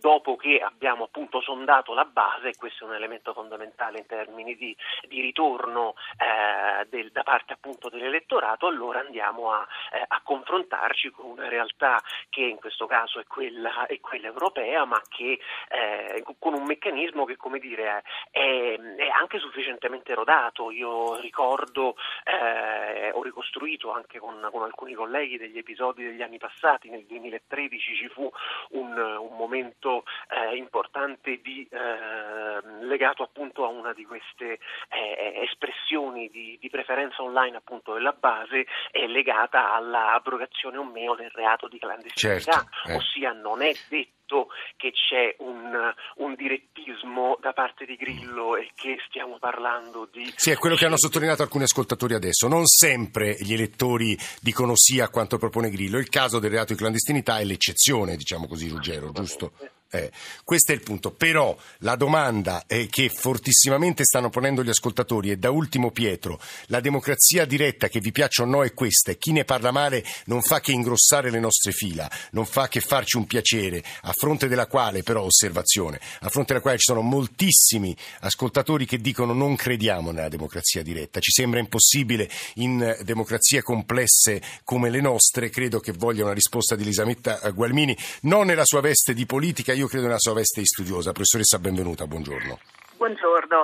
dopo 0.00 0.36
che 0.36 0.60
abbiamo 0.60 1.04
appunto 1.04 1.40
sondato 1.40 1.94
la 1.94 2.04
base, 2.04 2.56
questo 2.56 2.84
è 2.84 2.88
un 2.88 2.94
elemento 2.94 3.32
fondamentale 3.32 3.98
in 3.98 4.06
termini 4.06 4.56
di, 4.56 4.76
di 5.06 5.20
ritorno 5.20 5.94
eh, 6.18 6.86
del, 6.88 7.10
da 7.10 7.22
parte 7.22 7.52
appunto 7.52 7.88
dell'elettorato, 7.88 8.66
allora 8.66 9.00
andiamo 9.00 9.52
a, 9.52 9.66
eh, 9.92 10.04
a, 10.06 10.20
confrontarci 10.22 10.97
con 11.10 11.30
una 11.30 11.48
realtà 11.48 12.02
che 12.28 12.42
in 12.42 12.56
questo 12.56 12.86
caso 12.86 13.20
è 13.20 13.26
quella, 13.26 13.86
è 13.86 14.00
quella 14.00 14.26
europea, 14.26 14.84
ma 14.84 15.00
che 15.08 15.38
eh, 15.68 16.24
con 16.38 16.54
un 16.54 16.64
meccanismo 16.64 17.24
che 17.24 17.36
come 17.36 17.58
dire 17.58 18.02
è, 18.30 18.78
è 18.78 19.08
anche 19.08 19.38
sufficientemente 19.38 20.14
rodato. 20.14 20.70
Io 20.70 21.18
ricordo, 21.20 21.96
eh, 22.24 23.10
ho 23.12 23.22
ricostruito 23.22 23.92
anche 23.92 24.18
con, 24.18 24.46
con, 24.50 24.62
alcuni 24.62 24.94
colleghi 24.94 25.38
degli 25.38 25.58
episodi 25.58 26.04
degli 26.04 26.22
anni 26.22 26.38
passati, 26.38 26.90
nel 26.90 27.04
2013 27.04 27.94
ci 27.94 28.08
fu 28.08 28.30
un, 28.70 28.98
un 28.98 29.36
momento 29.36 30.04
eh, 30.30 30.56
importante 30.56 31.40
di, 31.40 31.66
eh, 31.70 32.84
legato 32.84 33.22
appunto 33.22 33.64
a 33.64 33.68
una 33.68 33.92
di 33.92 34.04
queste 34.04 34.58
eh, 34.88 35.40
espressioni 35.42 36.28
di, 36.28 36.58
di, 36.60 36.68
preferenza 36.68 37.22
online 37.22 37.56
appunto 37.56 37.94
della 37.94 38.12
base 38.12 38.66
legata 39.06 39.72
all'abrogazione 39.72 40.76
o 40.76 40.84
meno 40.88 41.14
del 41.14 41.30
reato 41.30 41.68
di 41.68 41.78
clandestinità, 41.78 42.40
certo, 42.40 42.90
eh. 42.90 42.94
ossia 42.96 43.32
non 43.32 43.62
è 43.62 43.72
detto 43.88 44.48
che 44.76 44.92
c'è 44.92 45.36
un, 45.38 45.94
un, 46.16 46.34
direttismo 46.34 47.38
da 47.40 47.52
parte 47.52 47.86
di 47.86 47.96
Grillo 47.96 48.56
e 48.56 48.70
che 48.74 48.98
stiamo 49.08 49.38
parlando 49.38 50.06
di... 50.12 50.30
Sì, 50.36 50.50
è 50.50 50.56
quello 50.56 50.76
che 50.76 50.84
hanno 50.84 50.98
sottolineato 50.98 51.42
alcuni 51.42 51.64
ascoltatori 51.64 52.12
adesso. 52.12 52.46
Non 52.46 52.66
sempre 52.66 53.36
gli 53.40 53.54
elettori 53.54 54.16
dicono 54.42 54.76
sì 54.76 55.00
a 55.00 55.08
quanto 55.08 55.38
propone 55.38 55.70
Grillo. 55.70 55.98
Il 55.98 56.10
caso 56.10 56.38
del 56.38 56.50
reato 56.50 56.74
di 56.74 56.78
clandestinità 56.78 57.38
è 57.38 57.44
l'eccezione, 57.44 58.16
diciamo 58.16 58.46
così, 58.46 58.68
Ruggero, 58.68 59.12
giusto? 59.12 59.52
Eh, 59.90 60.10
questo 60.44 60.72
è 60.72 60.74
il 60.74 60.82
punto. 60.82 61.12
Però 61.12 61.56
la 61.78 61.96
domanda 61.96 62.64
che 62.66 63.08
fortissimamente 63.08 64.04
stanno 64.04 64.28
ponendo 64.28 64.62
gli 64.62 64.68
ascoltatori 64.68 65.30
è 65.30 65.36
da 65.36 65.50
ultimo 65.50 65.90
Pietro, 65.90 66.38
la 66.66 66.80
democrazia 66.80 67.46
diretta 67.46 67.88
che 67.88 68.00
vi 68.00 68.12
piaccia 68.12 68.42
o 68.42 68.46
no 68.46 68.62
è 68.62 68.74
questa 68.74 69.10
e 69.10 69.18
chi 69.18 69.32
ne 69.32 69.44
parla 69.44 69.70
male 69.70 70.04
non 70.26 70.42
fa 70.42 70.60
che 70.60 70.72
ingrossare 70.72 71.30
le 71.30 71.40
nostre 71.40 71.72
fila, 71.72 72.10
non 72.32 72.44
fa 72.44 72.68
che 72.68 72.80
farci 72.80 73.16
un 73.16 73.26
piacere, 73.26 73.82
a 74.02 74.12
fronte 74.12 74.48
della 74.48 74.66
quale 74.66 75.02
però, 75.02 75.22
osservazione, 75.22 76.00
a 76.20 76.28
fronte 76.28 76.52
della 76.52 76.60
quale 76.60 76.78
ci 76.78 76.84
sono 76.84 77.00
moltissimi 77.00 77.96
ascoltatori 78.20 78.84
che 78.84 78.98
dicono 78.98 79.32
non 79.32 79.56
crediamo 79.56 80.10
nella 80.10 80.28
democrazia 80.28 80.82
diretta, 80.82 81.20
ci 81.20 81.30
sembra 81.30 81.60
impossibile 81.60 82.30
in 82.54 82.96
democrazie 83.02 83.62
complesse 83.62 84.42
come 84.64 84.90
le 84.90 85.00
nostre, 85.00 85.48
credo 85.50 85.80
che 85.80 85.92
voglia 85.92 86.24
una 86.24 86.34
risposta 86.34 86.76
di 86.76 86.82
Elisabetta 86.82 87.38
Gualmini, 87.50 87.96
non 88.22 88.46
nella 88.46 88.64
sua 88.64 88.80
veste 88.80 89.14
di 89.14 89.24
politica, 89.24 89.72
io 89.78 89.86
credo 89.86 90.06
nella 90.06 90.18
sua 90.18 90.34
veste 90.34 90.60
di 90.60 90.66
studiosa. 90.66 91.12
Professoressa, 91.12 91.58
benvenuta, 91.58 92.06
buongiorno. 92.06 92.58
Buongiorno, 92.98 93.62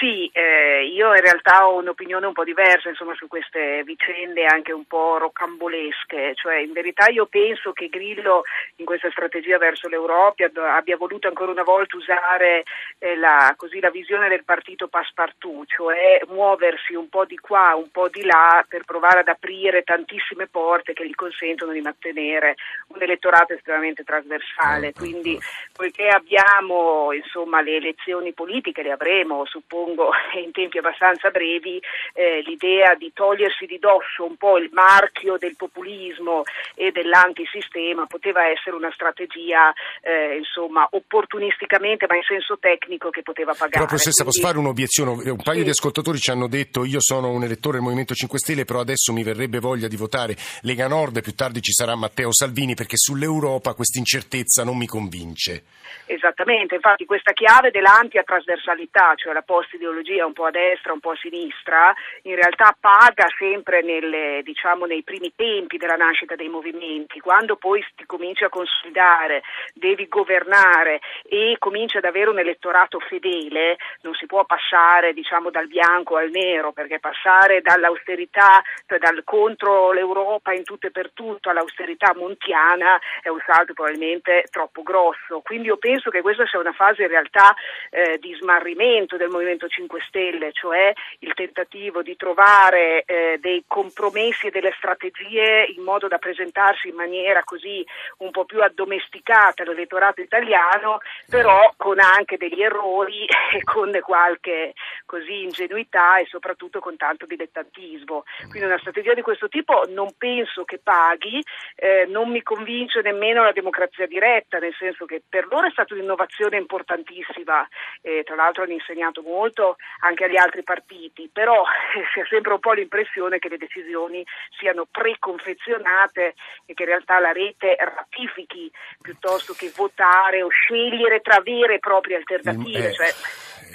sì, 0.00 0.28
eh, 0.32 0.84
io 0.86 1.14
in 1.14 1.20
realtà 1.20 1.68
ho 1.68 1.76
un'opinione 1.76 2.26
un 2.26 2.32
po' 2.32 2.42
diversa 2.42 2.88
insomma, 2.88 3.14
su 3.14 3.28
queste 3.28 3.84
vicende 3.84 4.44
anche 4.44 4.72
un 4.72 4.86
po' 4.86 5.18
rocambolesche, 5.18 6.32
cioè 6.34 6.56
in 6.56 6.72
verità 6.72 7.06
io 7.08 7.26
penso 7.26 7.72
che 7.72 7.86
Grillo 7.86 8.42
in 8.76 8.84
questa 8.84 9.08
strategia 9.12 9.56
verso 9.58 9.86
l'Europa 9.86 10.50
abbia 10.74 10.96
voluto 10.96 11.28
ancora 11.28 11.52
una 11.52 11.62
volta 11.62 11.96
usare 11.96 12.64
eh, 12.98 13.14
la, 13.14 13.54
così, 13.56 13.78
la, 13.78 13.90
visione 13.90 14.28
del 14.28 14.42
partito 14.42 14.88
passepartout, 14.88 15.68
cioè 15.68 16.20
muoversi 16.26 16.94
un 16.94 17.08
po' 17.08 17.24
di 17.24 17.38
qua, 17.38 17.76
un 17.76 17.90
po' 17.92 18.08
di 18.08 18.24
là 18.24 18.64
per 18.68 18.82
provare 18.82 19.20
ad 19.20 19.28
aprire 19.28 19.84
tantissime 19.84 20.48
porte 20.48 20.92
che 20.92 21.06
gli 21.06 21.14
consentono 21.14 21.70
di 21.70 21.80
mantenere 21.80 22.56
un 22.88 23.00
elettorato 23.00 23.52
estremamente 23.52 24.02
trasversale. 24.02 24.92
Quindi 24.92 25.38
poiché 25.72 26.08
abbiamo 26.08 27.12
insomma, 27.12 27.60
le 27.60 27.76
elezioni 27.76 28.32
politiche, 28.32 28.71
le 28.80 28.92
avremo, 28.92 29.44
suppongo 29.44 30.10
in 30.42 30.50
tempi 30.52 30.78
abbastanza 30.78 31.28
brevi, 31.28 31.78
eh, 32.14 32.40
l'idea 32.46 32.94
di 32.94 33.12
togliersi 33.12 33.66
di 33.66 33.78
dosso 33.78 34.24
un 34.24 34.36
po' 34.36 34.56
il 34.56 34.70
marchio 34.72 35.36
del 35.36 35.54
populismo 35.54 36.44
e 36.74 36.90
dell'antisistema 36.90 38.06
poteva 38.06 38.48
essere 38.48 38.74
una 38.74 38.90
strategia 38.90 39.70
eh, 40.00 40.36
insomma 40.36 40.88
opportunisticamente 40.90 42.06
ma 42.08 42.16
in 42.16 42.22
senso 42.22 42.56
tecnico 42.58 43.10
che 43.10 43.20
poteva 43.20 43.52
pagare. 43.52 43.70
Però 43.72 43.84
professoressa 43.84 44.22
Quindi... 44.22 44.40
posso 44.40 44.48
fare 44.48 44.58
un'obiezione? 44.58 45.30
Un 45.30 45.42
paio 45.42 45.58
sì. 45.58 45.64
di 45.64 45.70
ascoltatori 45.70 46.18
ci 46.18 46.30
hanno 46.30 46.48
detto 46.48 46.84
io 46.84 47.00
sono 47.00 47.28
un 47.30 47.42
elettore 47.42 47.74
del 47.74 47.82
Movimento 47.82 48.14
5 48.14 48.38
Stelle 48.38 48.64
però 48.64 48.80
adesso 48.80 49.12
mi 49.12 49.22
verrebbe 49.22 49.58
voglia 49.58 49.88
di 49.88 49.96
votare 49.96 50.36
Lega 50.62 50.88
Nord 50.88 51.18
e 51.18 51.20
più 51.20 51.34
tardi 51.34 51.60
ci 51.60 51.72
sarà 51.72 51.94
Matteo 51.96 52.32
Salvini 52.32 52.74
perché 52.74 52.96
sull'Europa 52.96 53.74
questa 53.74 53.98
incertezza 53.98 54.64
non 54.64 54.76
mi 54.76 54.86
convince. 54.86 55.64
Esattamente, 56.06 56.74
infatti 56.74 57.04
questa 57.04 57.32
chiave 57.32 57.70
dell'ampia 57.70 58.22
trasversalità, 58.62 59.14
cioè 59.16 59.32
la 59.32 59.42
post-ideologia 59.42 60.24
un 60.24 60.32
po' 60.32 60.46
a 60.46 60.50
destra, 60.50 60.92
un 60.92 61.00
po' 61.00 61.10
a 61.10 61.16
sinistra, 61.16 61.92
in 62.22 62.36
realtà 62.36 62.74
paga 62.78 63.26
sempre 63.36 63.82
nelle, 63.82 64.40
diciamo, 64.42 64.86
nei 64.86 65.02
primi 65.02 65.32
tempi 65.34 65.76
della 65.76 65.96
nascita 65.96 66.36
dei 66.36 66.48
movimenti, 66.48 67.20
quando 67.20 67.56
poi 67.56 67.84
ti 67.96 68.06
cominci 68.06 68.44
a 68.44 68.48
consolidare, 68.48 69.42
devi 69.74 70.06
governare 70.08 71.00
e 71.24 71.56
cominci 71.58 71.96
ad 71.96 72.04
avere 72.04 72.30
un 72.30 72.38
elettorato 72.38 73.00
fedele, 73.00 73.76
non 74.02 74.14
si 74.14 74.26
può 74.26 74.44
passare 74.44 75.12
diciamo, 75.12 75.50
dal 75.50 75.66
bianco 75.66 76.16
al 76.16 76.30
nero, 76.30 76.72
perché 76.72 77.00
passare 77.00 77.60
dall'austerità, 77.60 78.62
cioè 78.86 78.98
dal 78.98 79.22
contro 79.24 79.92
l'Europa 79.92 80.52
in 80.52 80.64
tutto 80.64 80.86
e 80.86 80.90
per 80.90 81.10
tutto 81.12 81.50
all'austerità 81.50 82.14
montiana 82.14 82.98
è 83.20 83.28
un 83.28 83.42
salto 83.44 83.72
probabilmente 83.72 84.44
troppo 84.50 84.82
grosso. 84.82 85.40
Quindi 85.40 85.68
io 85.68 85.76
penso 85.76 86.10
che 86.10 86.22
questa 86.22 86.46
sia 86.46 86.58
una 86.58 86.72
fase 86.72 87.02
in 87.02 87.08
realtà 87.08 87.54
eh, 87.90 88.18
di 88.18 88.34
smarrimento 88.52 89.16
del 89.16 89.30
Movimento 89.30 89.66
5 89.66 90.00
Stelle, 90.06 90.52
cioè 90.52 90.92
il 91.20 91.32
tentativo 91.34 92.02
di 92.02 92.16
trovare 92.16 93.02
eh, 93.04 93.38
dei 93.40 93.64
compromessi 93.66 94.48
e 94.48 94.50
delle 94.50 94.74
strategie 94.76 95.72
in 95.74 95.82
modo 95.82 96.08
da 96.08 96.18
presentarsi 96.18 96.88
in 96.88 96.94
maniera 96.94 97.42
così 97.44 97.84
un 98.18 98.30
po' 98.30 98.44
più 98.44 98.62
addomesticata 98.62 99.62
all'elettorato 99.62 100.20
italiano, 100.20 100.98
però 101.28 101.72
con 101.76 101.98
anche 101.98 102.36
degli 102.36 102.62
errori 102.62 103.24
e 103.54 103.62
con 103.64 103.90
qualche 104.02 104.74
così 105.06 105.42
ingenuità 105.42 106.18
e 106.18 106.26
soprattutto 106.26 106.80
con 106.80 106.96
tanto 106.96 107.24
dilettantismo. 107.26 108.24
Quindi 108.48 108.66
una 108.66 108.78
strategia 108.78 109.14
di 109.14 109.22
questo 109.22 109.48
tipo 109.48 109.84
non 109.88 110.12
penso 110.18 110.64
che 110.64 110.78
paghi, 110.82 111.42
eh, 111.76 112.06
non 112.08 112.30
mi 112.30 112.42
convince 112.42 113.00
nemmeno 113.00 113.42
la 113.42 113.52
democrazia 113.52 114.06
diretta, 114.06 114.58
nel 114.58 114.74
senso 114.78 115.06
che 115.06 115.22
per 115.26 115.46
loro 115.48 115.66
è 115.66 115.70
stata 115.70 115.94
un'innovazione 115.94 116.56
importantissima, 116.56 117.66
eh, 118.02 118.22
tra 118.24 118.34
hanno 118.50 118.72
insegnato 118.72 119.22
molto 119.22 119.76
anche 120.00 120.24
agli 120.24 120.36
altri 120.36 120.62
partiti, 120.62 121.30
però 121.32 121.62
eh, 121.62 122.04
si 122.12 122.20
ha 122.20 122.26
sempre 122.28 122.52
un 122.54 122.60
po' 122.60 122.72
l'impressione 122.72 123.38
che 123.38 123.48
le 123.48 123.56
decisioni 123.56 124.24
siano 124.58 124.86
preconfezionate 124.90 126.34
e 126.66 126.74
che 126.74 126.82
in 126.82 126.88
realtà 126.88 127.18
la 127.18 127.32
rete 127.32 127.76
ratifichi 127.78 128.70
piuttosto 129.00 129.54
che 129.54 129.72
votare 129.74 130.42
o 130.42 130.48
scegliere 130.48 131.20
tra 131.20 131.40
vere 131.40 131.74
e 131.74 131.78
proprie 131.78 132.16
alternative. 132.16 132.88
Eh, 132.88 132.92
cioè, 132.92 133.08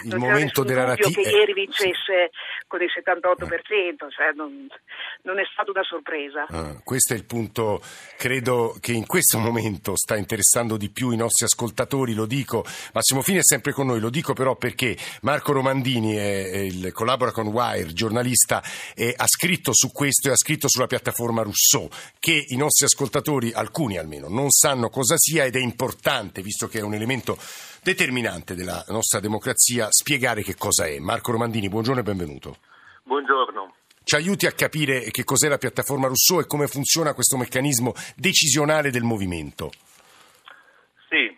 il 0.03 0.17
momento 0.17 0.63
della 0.63 0.85
ratifica. 0.85 1.29
che 1.29 1.35
ieri 1.35 1.53
vincesse 1.53 2.31
con 2.67 2.81
il 2.81 2.89
78%, 2.93 4.09
cioè 4.09 4.31
non, 4.35 4.67
non, 5.23 5.39
è 5.39 5.43
stata 5.51 5.71
una 5.71 5.83
sorpresa. 5.83 6.45
Ah, 6.49 6.79
questo 6.83 7.13
è 7.13 7.15
il 7.15 7.25
punto, 7.25 7.81
credo 8.17 8.77
che 8.79 8.91
in 8.91 9.05
questo 9.05 9.37
momento 9.37 9.95
sta 9.95 10.15
interessando 10.15 10.77
di 10.77 10.89
più 10.89 11.11
i 11.11 11.15
nostri 11.15 11.45
ascoltatori, 11.45 12.13
lo 12.13 12.25
dico, 12.25 12.65
Massimo 12.93 13.21
Fini 13.21 13.39
è 13.39 13.43
sempre 13.43 13.71
con 13.71 13.87
noi, 13.87 13.99
lo 13.99 14.09
dico 14.09 14.33
però 14.33 14.55
perché 14.55 14.97
Marco 15.21 15.53
Romandini 15.53 16.15
è, 16.15 16.51
è 16.51 16.57
il, 16.57 16.91
collabora 16.91 17.31
con 17.31 17.47
Wire, 17.47 17.93
giornalista, 17.93 18.61
e 18.95 19.13
ha 19.15 19.27
scritto 19.27 19.73
su 19.73 19.91
questo 19.91 20.29
e 20.29 20.31
ha 20.31 20.37
scritto 20.37 20.67
sulla 20.67 20.87
piattaforma 20.87 21.41
Rousseau, 21.41 21.89
che 22.19 22.45
i 22.47 22.55
nostri 22.57 22.85
ascoltatori, 22.85 23.51
alcuni 23.53 23.97
almeno, 23.97 24.27
non 24.27 24.49
sanno 24.49 24.89
cosa 24.89 25.15
sia 25.17 25.45
ed 25.45 25.55
è 25.55 25.59
importante, 25.59 26.41
visto 26.41 26.67
che 26.67 26.79
è 26.79 26.81
un 26.81 26.93
elemento 26.93 27.37
determinante 27.87 28.53
della 28.53 28.83
nostra 28.89 29.21
democrazia, 29.21 29.87
spiegare 29.89 30.41
che 30.41 30.55
cosa 30.57 30.85
è. 30.85 30.99
Marco 30.99 31.31
Romandini, 31.31 31.69
buongiorno 31.69 32.01
e 32.01 32.03
benvenuto. 32.03 32.57
Buongiorno. 33.03 33.75
Ci 34.03 34.15
aiuti 34.15 34.45
a 34.45 34.51
capire 34.51 35.09
che 35.09 35.23
cos'è 35.23 35.47
la 35.47 35.57
piattaforma 35.57 36.07
Rousseau 36.07 36.41
e 36.41 36.47
come 36.47 36.67
funziona 36.67 37.13
questo 37.13 37.37
meccanismo 37.37 37.93
decisionale 38.17 38.91
del 38.91 39.03
movimento. 39.03 39.71
Sì, 41.07 41.31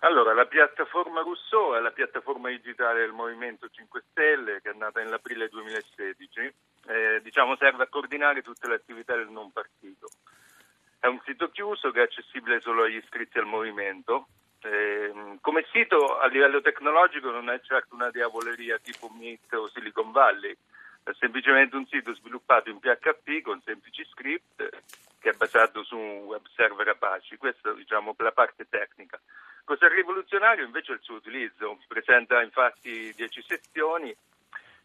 allora 0.00 0.34
la 0.34 0.44
piattaforma 0.44 1.22
Rousseau 1.22 1.72
è 1.72 1.80
la 1.80 1.90
piattaforma 1.90 2.50
digitale 2.50 3.00
del 3.00 3.12
Movimento 3.12 3.70
5 3.70 4.02
Stelle 4.10 4.60
che 4.60 4.72
è 4.72 4.74
nata 4.74 5.00
nell'aprile 5.00 5.48
2016, 5.48 6.52
eh, 6.86 7.20
diciamo 7.22 7.56
serve 7.56 7.84
a 7.84 7.88
coordinare 7.88 8.42
tutte 8.42 8.68
le 8.68 8.74
attività 8.74 9.16
del 9.16 9.30
non 9.30 9.52
partito. 9.52 10.08
È 11.00 11.06
un 11.06 11.20
sito 11.24 11.48
chiuso 11.48 11.90
che 11.92 12.00
è 12.00 12.02
accessibile 12.02 12.60
solo 12.60 12.82
agli 12.82 12.96
iscritti 12.96 13.38
al 13.38 13.46
movimento 13.46 14.28
eh, 14.64 15.38
come 15.40 15.66
sito 15.70 16.18
a 16.18 16.26
livello 16.26 16.60
tecnologico 16.60 17.30
non 17.30 17.50
è 17.50 17.60
certo 17.60 17.94
una 17.94 18.10
diavoleria 18.10 18.78
tipo 18.78 19.10
Meet 19.14 19.52
o 19.52 19.68
Silicon 19.68 20.10
Valley, 20.10 20.56
è 21.02 21.10
semplicemente 21.18 21.76
un 21.76 21.86
sito 21.86 22.14
sviluppato 22.14 22.70
in 22.70 22.78
PHP 22.78 23.42
con 23.42 23.60
semplici 23.62 24.04
script 24.10 24.68
che 25.20 25.30
è 25.30 25.34
basato 25.34 25.84
su 25.84 25.96
un 25.96 26.24
web 26.24 26.46
server 26.54 26.88
Apache, 26.88 27.36
questa 27.36 27.72
diciamo 27.72 28.14
la 28.18 28.32
parte 28.32 28.66
tecnica. 28.68 29.20
Cos'è 29.64 29.88
rivoluzionario? 29.88 30.64
Invece 30.64 30.92
è 30.92 30.94
il 30.94 31.02
suo 31.02 31.16
utilizzo, 31.16 31.78
presenta 31.86 32.42
infatti 32.42 33.12
10 33.14 33.42
sezioni 33.42 34.14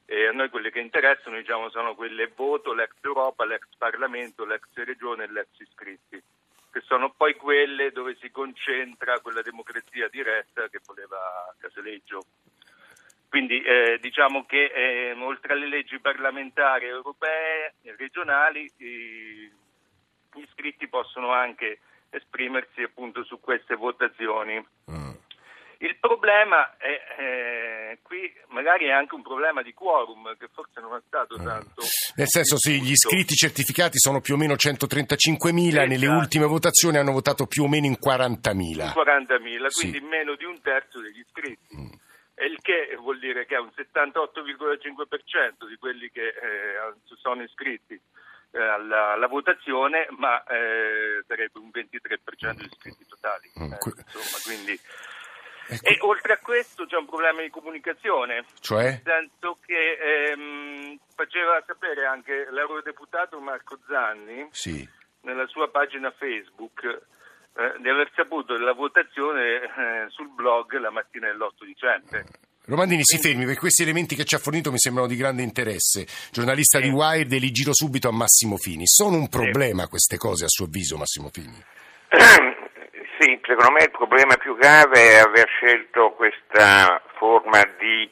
e 0.06 0.28
a 0.28 0.32
noi 0.32 0.50
quelle 0.50 0.72
che 0.72 0.80
interessano 0.80 1.38
diciamo, 1.38 1.70
sono 1.70 1.96
quelle 1.96 2.32
voto, 2.34 2.74
l'ex 2.74 2.94
Europa, 3.02 3.46
l'ex 3.46 3.66
Parlamento, 3.78 4.46
l'ex 4.46 4.64
Regione 4.74 5.24
e 5.26 5.32
l'ex 5.32 5.48
iscritti 5.60 6.22
che 6.72 6.82
sono 6.82 7.12
poi 7.16 7.36
quelle 7.36 7.92
dove 7.92 8.16
si 8.20 8.30
concentra 8.32 9.20
quella 9.20 9.42
democrazia 9.42 10.08
diretta 10.08 10.68
che 10.70 10.80
voleva 10.86 11.18
Casaleggio. 11.58 12.22
Quindi 13.28 13.62
eh, 13.62 14.00
diciamo 14.02 14.46
che 14.46 14.66
eh, 14.66 15.12
oltre 15.14 15.54
alle 15.54 15.68
leggi 15.68 16.00
parlamentari 16.00 16.88
europee 16.88 17.76
e 17.84 17.96
regionali 17.96 18.72
gli 18.78 19.52
iscritti 20.34 20.88
possono 20.88 21.32
anche 21.32 21.80
esprimersi 22.10 22.82
appunto 22.82 23.24
su 23.24 23.40
queste 23.40 23.76
votazioni. 23.76 24.66
Mm. 24.92 25.09
Il 25.82 25.96
problema 25.98 26.76
è, 26.78 27.02
eh, 27.18 28.00
qui 28.02 28.30
magari 28.48 28.88
è 28.88 28.92
anche 28.92 29.16
un 29.16 29.22
problema 29.22 29.62
di 29.62 29.74
quorum 29.74 30.36
che 30.38 30.50
forse 30.52 30.82
non 30.82 30.94
è 30.96 31.02
stato 31.08 31.36
eh. 31.36 31.44
tanto. 31.44 31.84
Nel 32.16 32.28
senso 32.28 32.58
sì, 32.58 32.82
gli 32.82 32.92
iscritti 32.92 33.34
certificati 33.34 33.98
sono 33.98 34.20
più 34.20 34.34
o 34.34 34.38
meno 34.38 34.56
135.000, 34.56 35.68
esatto. 35.68 35.88
nelle 35.88 36.08
ultime 36.08 36.46
votazioni 36.48 36.98
hanno 36.98 37.14
votato 37.14 37.46
più 37.48 37.64
o 37.64 37.70
meno 37.70 37.86
in 37.86 37.96
40.000. 37.98 38.60
In 38.60 38.94
40.000, 38.94 39.66
sì. 39.68 39.90
quindi 39.90 40.06
meno 40.06 40.36
di 40.36 40.44
un 40.44 40.60
terzo 40.62 41.00
degli 41.00 41.20
iscritti. 41.20 41.78
Mm. 41.78 41.92
Il 42.46 42.60
che 42.62 42.98
vuol 42.98 43.20
dire 43.20 43.46
che 43.46 43.56
è 43.56 43.60
un 43.60 43.72
78,5% 43.74 45.66
di 45.66 45.78
quelli 45.78 46.10
che 46.10 46.28
eh, 46.28 46.94
sono 47.22 47.42
iscritti 47.42 48.00
eh, 48.52 48.62
alla, 48.62 49.14
alla, 49.14 49.28
votazione, 49.28 50.08
ma 50.18 50.44
eh, 50.44 51.24
sarebbe 51.28 51.60
un 51.60 51.70
23% 51.72 52.54
degli 52.56 52.70
iscritti 52.70 53.06
totali. 53.08 53.50
Mm. 53.60 53.72
Eh, 53.72 53.78
insomma, 53.78 54.40
quindi 54.44 54.80
Ecco. 55.72 55.86
E 55.86 55.98
oltre 56.02 56.34
a 56.34 56.40
questo 56.42 56.88
c'è 56.88 56.98
un 56.98 57.06
problema 57.06 57.42
di 57.42 57.50
comunicazione, 57.52 58.44
cioè? 58.60 58.84
nel 58.86 59.02
senso 59.04 59.60
che 59.64 60.32
ehm, 60.32 60.98
faceva 61.14 61.62
sapere 61.66 62.06
anche 62.06 62.48
l'eurodeputato 62.50 63.40
Marco 63.40 63.78
Zanni 63.88 64.48
sì. 64.50 64.88
nella 65.22 65.46
sua 65.46 65.70
pagina 65.70 66.10
Facebook 66.10 66.82
eh, 66.84 67.76
di 67.82 67.88
aver 67.88 68.10
saputo 68.16 68.58
della 68.58 68.74
votazione 68.74 69.62
eh, 69.62 70.10
sul 70.10 70.30
blog 70.30 70.76
la 70.80 70.90
mattina 70.90 71.28
dell'8 71.28 71.66
dicembre. 71.66 72.26
Romandini 72.66 73.04
si 73.04 73.18
fermi 73.20 73.46
perché 73.46 73.60
questi 73.60 73.84
elementi 73.84 74.16
che 74.16 74.26
ci 74.26 74.36
ha 74.36 74.40
fornito 74.40 74.72
mi 74.72 74.80
sembrano 74.80 75.08
di 75.08 75.16
grande 75.16 75.44
interesse. 75.44 76.08
Giornalista 76.32 76.80
sì. 76.80 76.86
di 76.86 76.90
Wired 76.92 77.32
e 77.32 77.38
li 77.38 77.52
giro 77.52 77.74
subito 77.74 78.08
a 78.08 78.12
Massimo 78.12 78.58
Fini. 78.58 78.88
Sono 78.88 79.18
un 79.18 79.28
problema 79.28 79.84
sì. 79.84 79.90
queste 79.90 80.18
cose 80.18 80.46
a 80.46 80.48
suo 80.48 80.66
avviso 80.66 80.98
Massimo 80.98 81.30
Fini? 81.32 81.64
Secondo 83.50 83.72
me 83.72 83.82
il 83.86 83.90
problema 83.90 84.38
più 84.38 84.56
grave 84.56 85.10
è 85.10 85.18
aver 85.18 85.48
scelto 85.48 86.12
questa 86.12 87.02
forma 87.18 87.64
di 87.80 88.08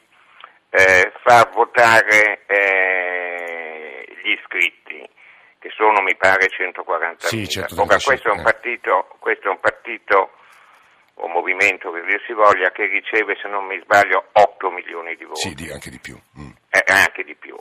eh, 0.72 1.12
far 1.22 1.52
votare 1.52 2.42
eh, 2.48 4.04
gli 4.24 4.32
iscritti, 4.32 5.08
che 5.60 5.70
sono 5.76 6.02
mi 6.02 6.16
pare 6.16 6.48
140.000. 6.48 7.16
Sì, 7.18 7.48
certo, 7.48 7.84
Ora, 7.84 8.00
questo, 8.04 8.30
è 8.30 8.32
un 8.32 8.42
partito, 8.42 9.16
questo 9.20 9.50
è 9.50 9.52
un 9.52 9.60
partito 9.60 10.32
o 11.14 11.28
movimento 11.28 11.92
che 11.92 12.02
dir 12.02 12.20
si 12.26 12.34
voglia 12.34 12.72
che 12.72 12.88
riceve, 12.88 13.38
se 13.40 13.48
non 13.48 13.64
mi 13.66 13.80
sbaglio, 13.84 14.30
8 14.32 14.72
milioni 14.72 15.16
di 15.18 15.24
voti. 15.24 15.54
Sì, 15.56 15.70
anche 15.72 15.92
di 15.92 16.00
più. 16.00 16.20
Mm. 16.40 16.50
Eh, 16.72 16.84
anche 16.88 17.24
di 17.24 17.36
più. 17.36 17.56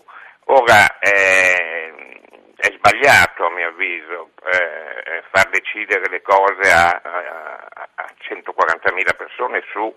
Ora, 0.45 0.99
eh, 0.99 2.23
è 2.67 2.75
sbagliato 2.75 3.47
a 3.47 3.51
mio 3.51 3.69
avviso 3.69 4.31
eh, 4.51 5.23
far 5.31 5.49
decidere 5.51 6.09
le 6.09 6.21
cose 6.23 6.71
a, 6.73 7.01
a, 7.03 7.89
a 7.95 8.07
140.000 8.21 9.17
persone 9.17 9.63
su 9.71 9.95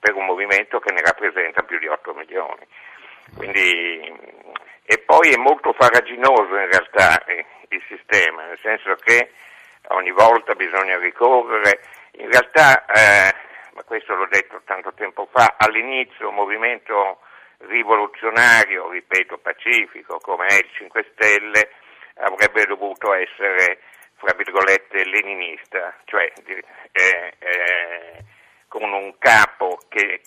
per 0.00 0.14
un 0.14 0.24
movimento 0.24 0.80
che 0.80 0.92
ne 0.92 1.02
rappresenta 1.02 1.62
più 1.62 1.78
di 1.78 1.86
8 1.86 2.14
milioni. 2.14 2.66
Quindi, 3.36 4.12
e 4.84 4.98
poi 4.98 5.32
è 5.32 5.36
molto 5.36 5.72
faraginoso 5.72 6.56
in 6.56 6.68
realtà 6.70 7.24
eh, 7.24 7.44
il 7.68 7.82
sistema, 7.88 8.46
nel 8.46 8.58
senso 8.60 8.94
che 8.96 9.30
ogni 9.88 10.10
volta 10.10 10.54
bisogna 10.54 10.98
ricorrere, 10.98 11.80
in 12.12 12.30
realtà, 12.30 12.84
eh, 12.86 13.34
ma 13.74 13.82
questo 13.84 14.14
l'ho 14.14 14.26
detto 14.30 14.62
tanto 14.64 14.92
tempo 14.94 15.28
fa, 15.30 15.54
all'inizio 15.58 16.28
un 16.28 16.34
movimento 16.34 17.20
rivoluzionario, 17.68 18.90
ripeto 18.90 19.38
pacifico, 19.38 20.18
come 20.18 20.46
è 20.46 20.54
il 20.54 20.68
5 20.72 21.06
Stelle, 21.12 21.70
essere, 23.22 23.80
fra 24.16 24.34
virgolette, 24.36 25.04
leninista, 25.04 25.94
cioè 26.04 26.32
eh, 26.92 27.32
eh, 27.38 28.24
con 28.68 28.92
un 28.92 29.16
capo 29.18 29.78
che 29.88 30.22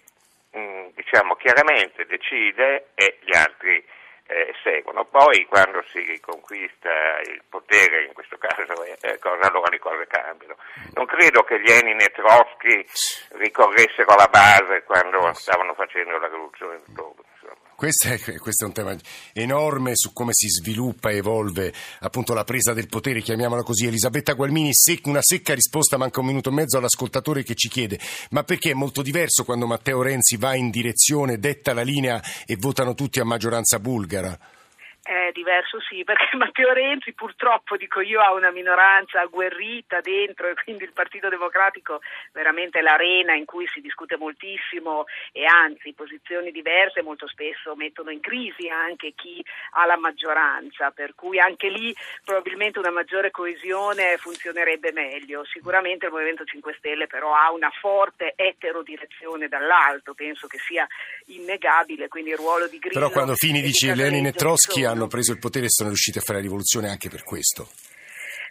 mm, 0.58 0.88
diciamo, 0.95 1.36
chiaramente 1.36 2.05
decide 2.05 2.88
e 2.95 3.17
gli 3.21 3.36
altri 3.36 3.84
eh, 4.27 4.53
seguono. 4.63 5.05
Poi 5.05 5.45
quando 5.45 5.84
si 5.91 6.19
conquista 6.19 6.89
il 7.27 7.43
potere, 7.47 8.05
in 8.05 8.13
questo 8.13 8.38
caso, 8.38 8.84
eh, 8.84 9.19
cosa, 9.19 9.47
allora 9.47 9.69
le 9.69 9.79
cose 9.79 10.08
cambiano. 10.08 10.55
Non 10.93 11.05
credo 11.05 11.43
che 11.43 11.58
Lenin 11.58 11.99
e 12.01 12.12
Trotsky 12.13 12.86
ricorressero 13.38 14.13
alla 14.13 14.27
base 14.27 14.84
quando 14.84 15.31
stavano 15.34 15.73
facendo 15.73 16.17
la 16.17 16.27
rivoluzione 16.27 16.79
d'ottobre. 16.86 17.05
Questo 17.75 18.07
è, 18.07 18.17
questo 18.38 18.63
è, 18.63 18.67
un 18.67 18.73
tema 18.73 18.95
enorme 19.33 19.91
su 19.95 20.13
come 20.13 20.31
si 20.33 20.47
sviluppa 20.47 21.09
e 21.09 21.17
evolve 21.17 21.73
appunto 21.99 22.33
la 22.33 22.45
presa 22.45 22.71
del 22.71 22.88
potere, 22.88 23.21
chiamiamola 23.21 23.63
così. 23.63 23.85
Elisabetta 23.85 24.31
Gualmini, 24.31 24.71
una 25.03 25.21
secca 25.21 25.53
risposta, 25.53 25.97
manca 25.97 26.21
un 26.21 26.27
minuto 26.27 26.49
e 26.49 26.53
mezzo 26.53 26.77
all'ascoltatore 26.77 27.43
che 27.43 27.53
ci 27.53 27.67
chiede, 27.67 27.99
ma 28.29 28.43
perché 28.43 28.71
è 28.71 28.73
molto 28.73 29.01
diverso 29.01 29.43
quando 29.43 29.67
Matteo 29.67 30.01
Renzi 30.01 30.38
va 30.38 30.55
in 30.55 30.69
direzione, 30.69 31.38
detta 31.38 31.73
la 31.73 31.81
linea 31.81 32.23
e 32.45 32.55
votano 32.55 32.93
tutti 32.93 33.19
a 33.19 33.25
maggioranza 33.25 33.77
bulgara? 33.77 34.39
È 35.06 35.30
diverso 35.34 35.80
sì, 35.82 36.04
perché 36.04 36.34
Matteo 36.36 36.74
Renzi 36.74 37.13
purtroppo, 37.13 37.78
dico 37.78 38.02
io, 38.02 38.22
ha 38.22 38.34
una 38.34 38.50
minoranza 38.50 39.22
agguerrita 39.22 40.02
dentro 40.02 40.48
e 40.48 40.56
quindi 40.56 40.84
il 40.84 40.94
Partito 40.94 41.30
Democratico 41.30 42.02
veramente 42.34 42.80
è 42.80 42.82
l'arena 42.82 43.36
in 43.36 43.46
cui 43.46 43.68
si 43.68 43.82
discute 43.82 44.18
moltissimo 44.18 45.06
e 45.32 45.46
anzi 45.46 45.94
posizioni 45.94 46.50
diverse 46.50 47.04
molto 47.04 47.28
spesso 47.28 47.76
mettono 47.76 48.10
in 48.10 48.20
crisi 48.20 48.68
anche 48.68 49.13
chi 49.15 49.46
ha 49.74 49.86
la 49.86 49.96
maggioranza, 49.96 50.89
per 50.89 51.13
cui 51.13 51.39
anche 51.39 51.70
lì 51.70 51.96
probabilmente 52.24 52.80
una 52.80 52.89
maggiore 52.89 53.30
coesione 53.30 54.18
funzionerebbe 54.18 54.91
meglio. 54.91 55.46
Sicuramente 55.46 56.08
il 56.08 56.13
Movimento 56.13 56.46
5 56.46 56.74
Stelle 56.80 57.06
però 57.06 57.36
ha 57.36 57.52
una 57.52 57.70
forte 57.80 58.34
eterodirezione 58.36 59.50
dall'alto, 59.50 60.15
penso 60.15 60.48
che 60.48 60.58
sia 60.58 60.88
innegabile, 61.28 62.08
quindi 62.08 62.32
il 62.32 62.38
ruolo 62.38 62.68
di 62.68 62.80
Grillo... 62.80 63.00
Però 63.00 63.12
quando 63.12 63.36
Fini 63.36 63.62
dice 63.62 63.94
Lenin 63.94 64.26
e 64.26 64.32
Trotsky 64.32 64.94
hanno 64.95 65.08
preso 65.08 65.31
il 65.31 65.39
potere 65.39 65.65
e 65.65 65.69
sono 65.69 65.89
riusciti 65.89 66.17
a 66.17 66.21
fare 66.21 66.38
la 66.38 66.43
rivoluzione 66.43 66.89
anche 66.89 67.10
per 67.10 67.23
questo. 67.23 67.69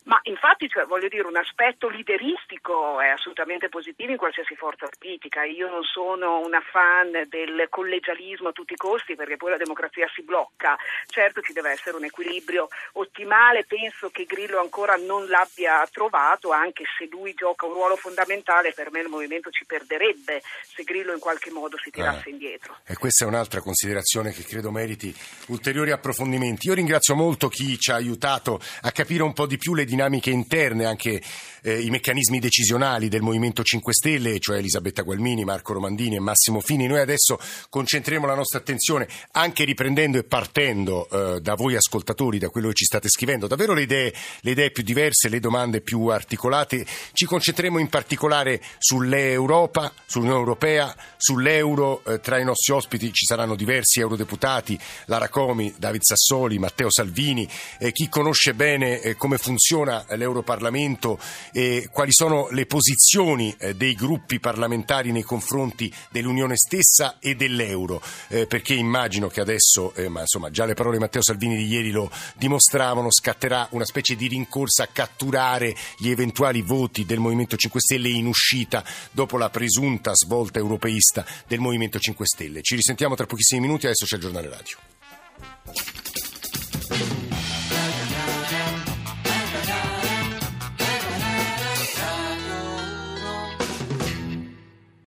Ma 0.05 0.21
infatti, 0.25 0.69
cioè, 0.69 0.85
voglio 0.85 1.09
dire, 1.09 1.27
un 1.27 1.37
aspetto 1.37 1.89
lideristico 1.89 3.01
è 3.01 3.09
assolutamente 3.09 3.71
positivo 3.71 4.11
in 4.11 4.19
qualsiasi 4.19 4.55
forza 4.55 4.87
politica. 4.99 5.45
Io 5.45 5.71
non 5.71 5.83
sono 5.83 6.41
una 6.41 6.61
fan 6.61 7.25
del 7.29 7.69
collegialismo 7.71 8.49
a 8.49 8.53
tutti 8.53 8.75
i 8.75 8.77
costi 8.77 9.15
perché 9.15 9.39
poi 9.39 9.53
la 9.53 9.57
democrazia 9.57 10.07
si 10.15 10.23
blocca. 10.23 10.77
Certo 11.07 11.41
ci 11.41 11.55
deve 11.55 11.71
essere 11.71 11.97
un 11.97 12.05
equilibrio 12.05 12.69
ottimale, 12.93 13.65
penso 13.65 14.11
che 14.11 14.25
Grillo 14.25 14.61
ancora 14.61 14.97
non 14.97 15.27
l'abbia 15.27 15.87
trovato, 15.91 16.53
anche 16.53 16.85
se 16.99 17.09
lui 17.11 17.33
gioca 17.33 17.65
un 17.65 17.73
ruolo 17.73 17.97
fondamentale, 17.97 18.75
per 18.75 18.91
me 18.91 19.01
il 19.01 19.09
movimento 19.09 19.49
ci 19.51 19.65
perderebbe 19.65 20.43
se 20.63 20.83
Grillo 20.83 21.15
in 21.15 21.19
qualche 21.19 21.51
modo 21.51 21.79
si 21.79 21.91
tirasse 21.91 22.29
eh. 22.29 22.33
indietro. 22.33 22.77
E 22.87 22.95
questa 22.97 23.25
è 23.25 23.29
un'altra 23.29 23.63
considerazione 23.63 24.33
che 24.33 24.45
credo 24.45 24.71
meriti 24.71 25.15
ulteriori 25.47 25.93
approfondimenti. 25.93 26.69
Io 26.69 26.75
ringrazio 26.75 27.15
molto 27.15 27.49
chi 27.49 27.79
ci 27.79 27.91
ha 27.91 27.95
aiutato 27.95 28.61
a 28.83 28.91
capire 28.91 29.23
un 29.23 29.33
po' 29.33 29.47
di 29.47 29.57
più 29.57 29.75
le 29.75 29.85
dinamiche 29.85 29.93
dinamiche 29.95 30.31
interne, 30.31 30.85
anche 30.85 31.23
eh, 31.63 31.81
i 31.81 31.89
meccanismi 31.89 32.39
decisionali 32.39 33.09
del 33.09 33.23
Movimento 33.23 33.63
5 33.63 33.93
Stelle, 33.93 34.39
cioè 34.39 34.59
Elisabetta 34.59 35.03
Gualmini, 35.03 35.45
Marco 35.45 35.73
Romandini 35.73 36.17
e 36.17 36.21
Massimo 36.21 36.61
Fini. 36.61 36.87
Noi 36.87 37.01
adesso 37.01 37.39
concentriamo 37.71 38.27
la 38.27 38.35
nostra 38.35 38.59
attenzione 38.59 39.09
anche 39.33 39.65
riprendendo 39.65 40.19
e 40.19 40.25
partendo 40.25 41.09
eh, 41.09 41.41
da 41.41 41.55
voi 41.55 41.77
ascoltatori, 41.77 42.39
da 42.39 42.51
quello 42.51 42.69
che 42.69 42.75
ci 42.75 42.85
state 42.85 43.09
scrivendo, 43.09 43.47
davvero 43.47 43.73
le 43.73 43.83
idee, 43.83 44.13
le 44.41 44.51
idee 44.51 44.71
più 44.71 44.83
diverse, 44.83 45.29
le 45.29 45.41
domande 45.41 45.81
più 45.81 46.07
articolate. 46.07 46.85
Ci 47.13 47.25
concentreremo 47.25 47.79
in 47.79 47.89
particolare 47.89 48.61
sull'Europa, 48.79 49.93
sull'Unione 50.07 50.41
Europea, 50.41 50.95
sull'euro. 51.17 52.03
Eh, 52.05 52.21
tra 52.21 52.39
i 52.39 52.45
nostri 52.45 52.73
ospiti 52.73 53.13
ci 53.13 53.25
saranno 53.25 53.55
diversi 53.55 54.01
eurodeputati, 54.01 54.79
Lara 55.07 55.29
Comi, 55.29 55.73
David 55.79 56.03
Sassoli, 56.03 56.59
Matteo 56.59 56.91
Salvini, 56.91 57.49
eh, 57.79 57.93
chi 57.93 58.09
conosce 58.09 58.55
bene 58.55 59.01
eh, 59.01 59.15
come 59.15 59.39
funziona 59.39 59.84
l'Europarlamento 59.85 61.19
e 61.53 61.89
quali 61.93 62.13
sono 62.13 62.49
le 62.51 62.67
posizioni 62.67 63.55
eh, 63.59 63.75
dei 63.75 63.95
gruppi 63.95 64.41
parlamentari 64.41 65.13
nei 65.13 65.23
confronti 65.23 65.93
dell'Unione 66.11 66.57
stessa 66.57 67.19
e 67.19 67.35
dell'euro, 67.35 68.03
eh, 68.29 68.47
perché 68.47 68.75
immagino 68.75 69.29
che 69.29 69.41
adesso, 69.41 69.95
eh, 69.95 70.09
ma 70.09 70.21
insomma 70.21 70.51
già 70.51 70.65
le 70.65 70.75
parole 70.75 70.97
di 70.97 71.03
Matteo 71.03 71.23
Salvini 71.23 71.57
di 71.57 71.67
ieri 71.67 71.91
lo 71.91 72.11
dimostravano, 72.37 73.11
scatterà 73.11 73.69
una 73.71 73.85
specie 73.85 74.17
di 74.17 74.29
rincorsa 74.29 74.85
a 74.85 74.89
catturare 74.93 75.75
gli 75.99 76.11
eventuali 76.11 76.63
voti 76.63 77.05
del 77.05 77.19
Movimento 77.19 77.57
5 77.57 77.81
Stelle 77.81 78.09
in 78.09 78.27
uscita 78.27 78.85
dopo 79.11 79.37
la 79.37 79.51
presunta 79.51 80.15
svolta 80.15 80.59
europeista 80.59 81.25
del 81.47 81.61
Movimento 81.61 81.99
5 81.99 82.27
Stelle. 82.27 82.63
Ci 82.63 82.77
risentiamo 82.77 83.15
tra 83.15 83.27
pochissimi 83.27 83.61
minuti, 83.61 83.87
adesso 83.87 84.05
c'è 84.07 84.17
il 84.17 84.23
giornale 84.23 84.49
radio. 84.49 86.14